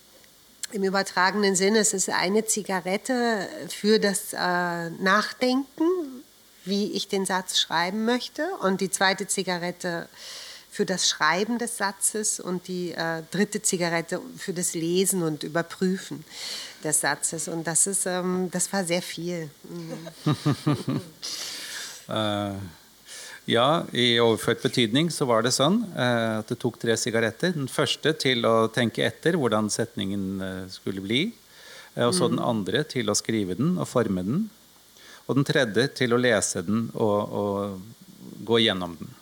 [0.71, 6.23] im übertragenen Sinne, es ist eine Zigarette für das äh, Nachdenken,
[6.65, 10.07] wie ich den Satz schreiben möchte, und die zweite Zigarette
[10.75, 16.25] für das Schreiben des Satzes und die äh, dritte Zigarette für das Lesen und Überprüfen
[16.83, 17.47] des Satzes.
[17.47, 19.49] Und das ist, ähm, das war sehr viel.
[22.09, 22.51] Eh,
[23.55, 27.53] ja, i overført betydning så var det sånn eh, at det tok tre sigaretter.
[27.55, 31.21] Den første til å tenke etter hvordan setningen eh, skulle bli.
[31.93, 34.43] Eh, og så den andre til å skrive den og forme den.
[35.29, 39.15] Og den tredje til å lese den og, og gå gjennom den.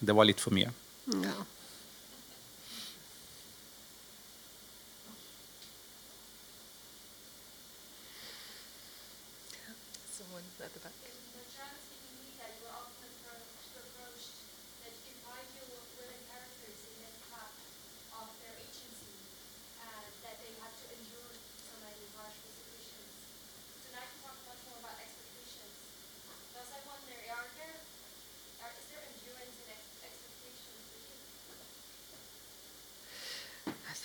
[0.00, 0.72] Det var litt for mye.
[1.06, 1.53] 嗯。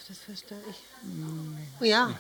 [0.10, 0.15] Ja.
[0.15, 0.77] verstehe ich.
[1.80, 2.19] Oh, ja.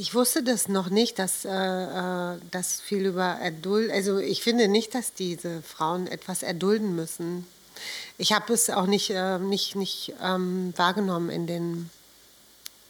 [0.00, 3.90] Ich wusste das noch nicht, dass äh, äh, das viel über Erduld.
[3.90, 7.46] Also ich finde nicht, dass diese Frauen etwas erdulden müssen.
[8.16, 11.90] Ich habe es auch nicht, äh, nicht, nicht ähm, wahrgenommen in den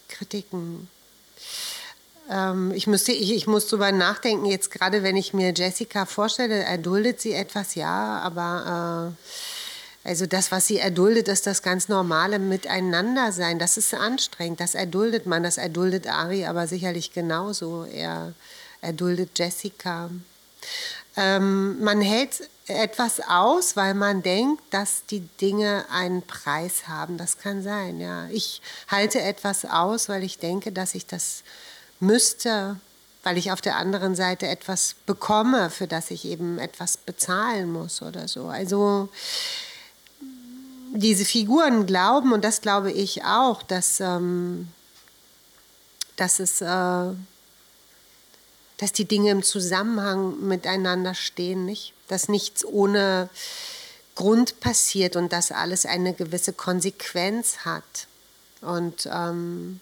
[0.07, 0.87] Kritiken.
[2.29, 6.63] Ähm, ich, müsste, ich, ich muss darüber nachdenken, jetzt gerade wenn ich mir Jessica vorstelle,
[6.63, 9.50] erduldet sie etwas, ja, aber äh,
[10.03, 13.59] also das, was sie erduldet, ist das ganz normale Miteinandersein.
[13.59, 14.59] Das ist anstrengend.
[14.59, 15.43] Das erduldet man.
[15.43, 17.85] Das erduldet Ari aber sicherlich genauso.
[17.85, 18.33] Er
[18.81, 20.09] erduldet Jessica.
[21.15, 27.17] Ähm, man hält etwas aus, weil man denkt, dass die Dinge einen Preis haben.
[27.17, 28.27] Das kann sein, ja.
[28.29, 31.43] Ich halte etwas aus, weil ich denke, dass ich das
[31.99, 32.79] müsste,
[33.23, 38.01] weil ich auf der anderen Seite etwas bekomme, für das ich eben etwas bezahlen muss
[38.01, 38.47] oder so.
[38.47, 39.09] Also
[40.93, 44.67] diese Figuren glauben, und das glaube ich auch, dass, ähm,
[46.17, 46.65] dass, es, äh,
[48.77, 51.93] dass die Dinge im Zusammenhang miteinander stehen, nicht?
[52.07, 53.29] dass nichts ohne
[54.15, 58.07] Grund passiert und dass alles eine gewisse Konsequenz hat.
[58.59, 59.79] Und ähm,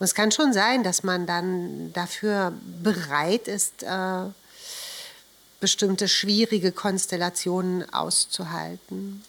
[0.00, 4.24] es kann schon sein, dass man dann dafür bereit ist, äh,
[5.60, 9.24] bestimmte schwierige Konstellationen auszuhalten.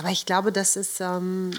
[0.00, 1.50] Aber ich glaube, das ist ähm,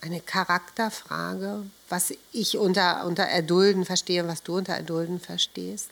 [0.00, 5.90] eine Charakterfrage, was ich unter, unter Erdulden verstehe, was du unter Erdulden verstehst.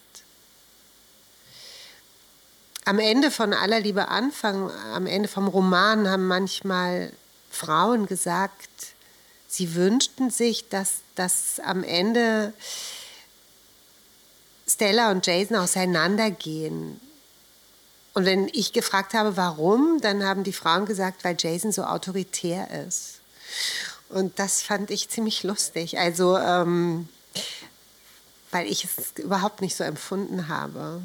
[2.87, 7.13] Am Ende von aller Liebe Anfang, am Ende vom Roman haben manchmal
[7.51, 8.95] Frauen gesagt,
[9.47, 12.55] sie wünschten sich, dass, dass am Ende
[14.67, 16.99] Stella und Jason auseinandergehen
[18.15, 22.87] und wenn ich gefragt habe, warum, dann haben die Frauen gesagt, weil Jason so autoritär
[22.87, 23.21] ist.
[24.09, 25.99] Und das fand ich ziemlich lustig.
[25.99, 27.09] Also, ähm,
[28.53, 31.03] weil ich es überhaupt nicht so empfunden habe.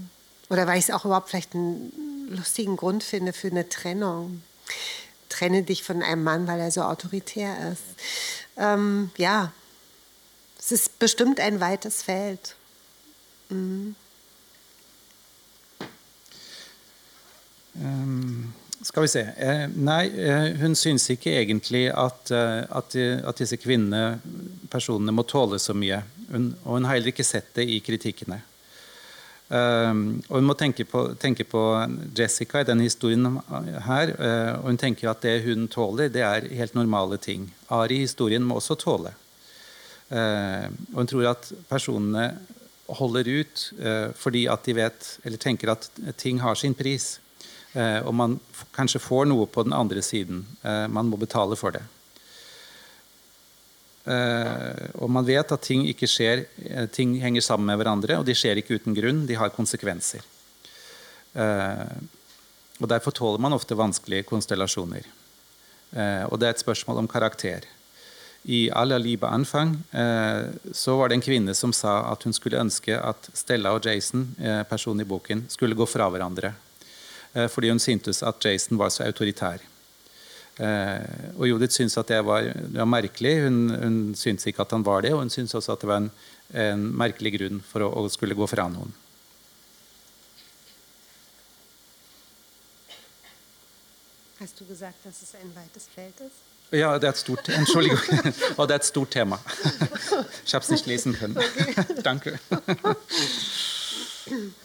[0.50, 4.44] Oder weil ich es auch überhaupt vielleicht einen lustigen Grund finde für eine Trennung.
[5.30, 7.82] Trenne dich von einem Mann, weil er so autoritär ist.
[8.56, 9.52] Ähm, ja,
[10.60, 12.56] es ist bestimmt ein weites Feld.
[13.50, 13.96] Mhm.
[17.76, 19.22] Um, skal vi se.
[19.38, 24.22] Eh, nei, eh, hun syns ikke egentlig at, eh, at, at, disse kvinnene,
[24.72, 26.00] personene, må tåle så mye.
[26.30, 28.40] Hun, og hun har heller ikke sett det i kritikkene.
[29.50, 31.62] Um, og Hun må tenke på, tenke på,
[32.14, 33.40] Jessica i denne historien
[33.82, 34.12] her.
[34.60, 37.48] Og Hun tenker at det hun tåler, det er helt normale ting.
[37.74, 39.16] Ari i historien må også tåle.
[40.14, 42.30] Uh, og Hun tror at personene
[43.00, 43.66] holder ut
[44.18, 47.18] fordi at de vet, eller tenker at ting har sin pris.
[47.78, 48.38] Eh, og man
[48.74, 50.42] kanskje får noe på den andre siden.
[50.64, 51.84] Eh, man må betale for det.
[54.10, 56.46] Eh, og man vet at ting ikke skjer,
[56.96, 59.26] ting henger sammen med hverandre, og de skjer ikke uten grunn.
[59.30, 60.26] De har konsekvenser.
[62.80, 65.04] Og Derfor tåler man ofte vanskelige konstellasjoner.
[66.26, 67.68] Og det er et spørsmål om karakter.
[68.50, 69.76] I Ala Liba Anfang
[70.74, 74.26] så var det en kvinne som sa at hun skulle ønske at Stella og Jason,
[74.72, 76.56] personen i boken, skulle gå fra hverandre
[77.34, 79.62] fordi hun syntes at Jason var så autoritær.
[80.60, 83.44] Eh, og Judith syntes at det var, det var merkelig.
[83.46, 86.02] Hun, hun syntes ikke at han var det, og hun syntes også at det var
[86.04, 86.12] en,
[86.52, 88.92] en merkelig grunn for å, å skulle gå fra noen.
[94.40, 96.44] Hast du gesagt, dass es ein weites Feld ist?
[96.72, 98.00] Ja, det er et stort, Entschuldigung.
[98.60, 99.40] Og det er et stort tema.
[100.46, 101.38] Ich habe es nicht lesen können.
[102.04, 102.40] Danke.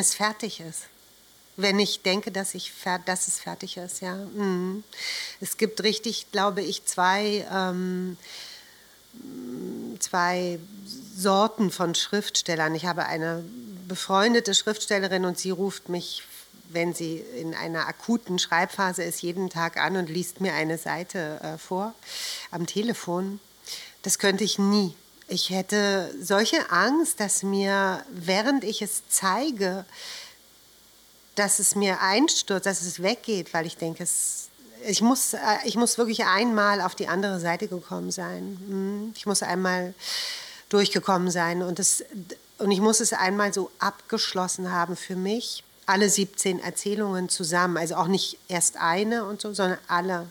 [0.00, 0.82] es fertig ist.
[1.56, 2.72] Wenn ich denke, dass, ich,
[3.04, 4.14] dass es fertig ist, ja.
[4.14, 4.82] Mhm.
[5.40, 8.16] Es gibt richtig, glaube ich, zwei, ähm,
[9.98, 10.58] zwei
[11.16, 12.74] Sorten von Schriftstellern.
[12.74, 13.44] Ich habe eine
[13.88, 16.22] befreundete Schriftstellerin und sie ruft mich,
[16.68, 21.40] wenn sie in einer akuten Schreibphase ist, jeden Tag an und liest mir eine Seite
[21.42, 21.94] äh, vor
[22.50, 23.40] am Telefon.
[24.02, 24.94] Das könnte ich nie.
[25.30, 29.84] Ich hätte solche Angst, dass mir, während ich es zeige,
[31.36, 34.48] dass es mir einstürzt, dass es weggeht, weil ich denke, es,
[34.86, 38.58] ich, muss, äh, ich muss wirklich einmal auf die andere Seite gekommen sein.
[38.66, 39.94] Hm, Ich muss einmal
[40.68, 42.04] durchgekommen sein und, es,
[42.58, 45.62] und ich muss es einmal so abgeschlossen haben für mich.
[45.86, 50.28] Alle 17 Erzählungen zusammen, also auch nicht erst eine und so, sondern alle.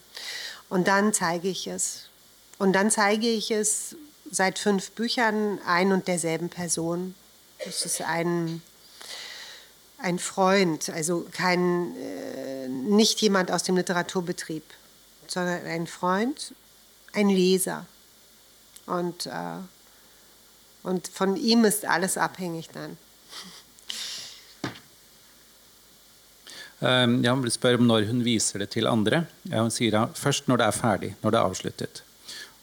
[0.67, 2.09] Und dann zeige ich es.
[2.57, 3.95] Und dann zeige ich es
[4.31, 7.15] seit fünf Büchern ein und derselben Person.
[7.65, 8.61] Das ist ein,
[9.97, 14.63] ein Freund, also kein, äh, nicht jemand aus dem Literaturbetrieb,
[15.27, 16.53] sondern ein Freund,
[17.13, 17.85] ein Leser.
[18.85, 19.59] Und, äh,
[20.83, 22.97] und von ihm ist alles abhängig dann.
[26.81, 29.25] Um, ja, hun spør om når hun viser det til andre.
[29.51, 32.03] Ja, hun sier ja, først når det er ferdig, når det er avsluttet.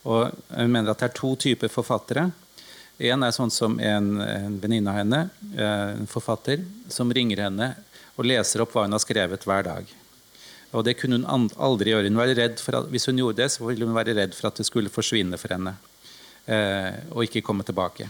[0.07, 2.28] Og hun mener at det er to typer forfattere.
[3.11, 5.23] En er sånn som en, en venninne av henne,
[5.59, 7.74] eh, en forfatter, som ringer henne
[8.16, 9.91] og leser opp hva hun har skrevet hver dag.
[10.77, 12.09] Og det kunne hun aldri gjøre.
[12.09, 14.93] Hun at, hvis hun gjorde det, så ville hun være redd for at det skulle
[14.93, 15.77] forsvinne for henne.
[16.47, 18.09] Eh, og ikke komme tilbake.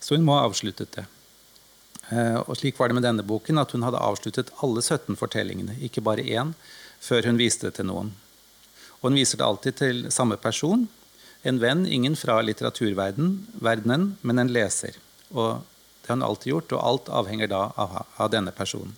[0.00, 1.06] Så hun må ha avsluttet det.
[2.10, 5.76] Eh, Og slik var det med denne boken, at hun hadde avsluttet alle 17 fortellingene,
[5.82, 6.54] ikke bare én,
[7.00, 8.12] før hun viste det til noen.
[9.00, 10.88] Og hun viser det alltid til samme person,
[11.42, 14.98] en venn, ingen fra litteraturverdenen, men en leser.
[15.32, 15.62] Og
[16.02, 18.92] det har hun alltid gjort, og alt avhenger da av, av denne personen.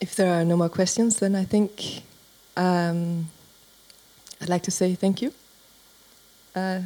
[0.00, 2.02] If there are no more questions, then I think
[2.56, 3.28] um,
[4.40, 5.32] I'd like to say thank you.
[6.54, 6.82] Uh,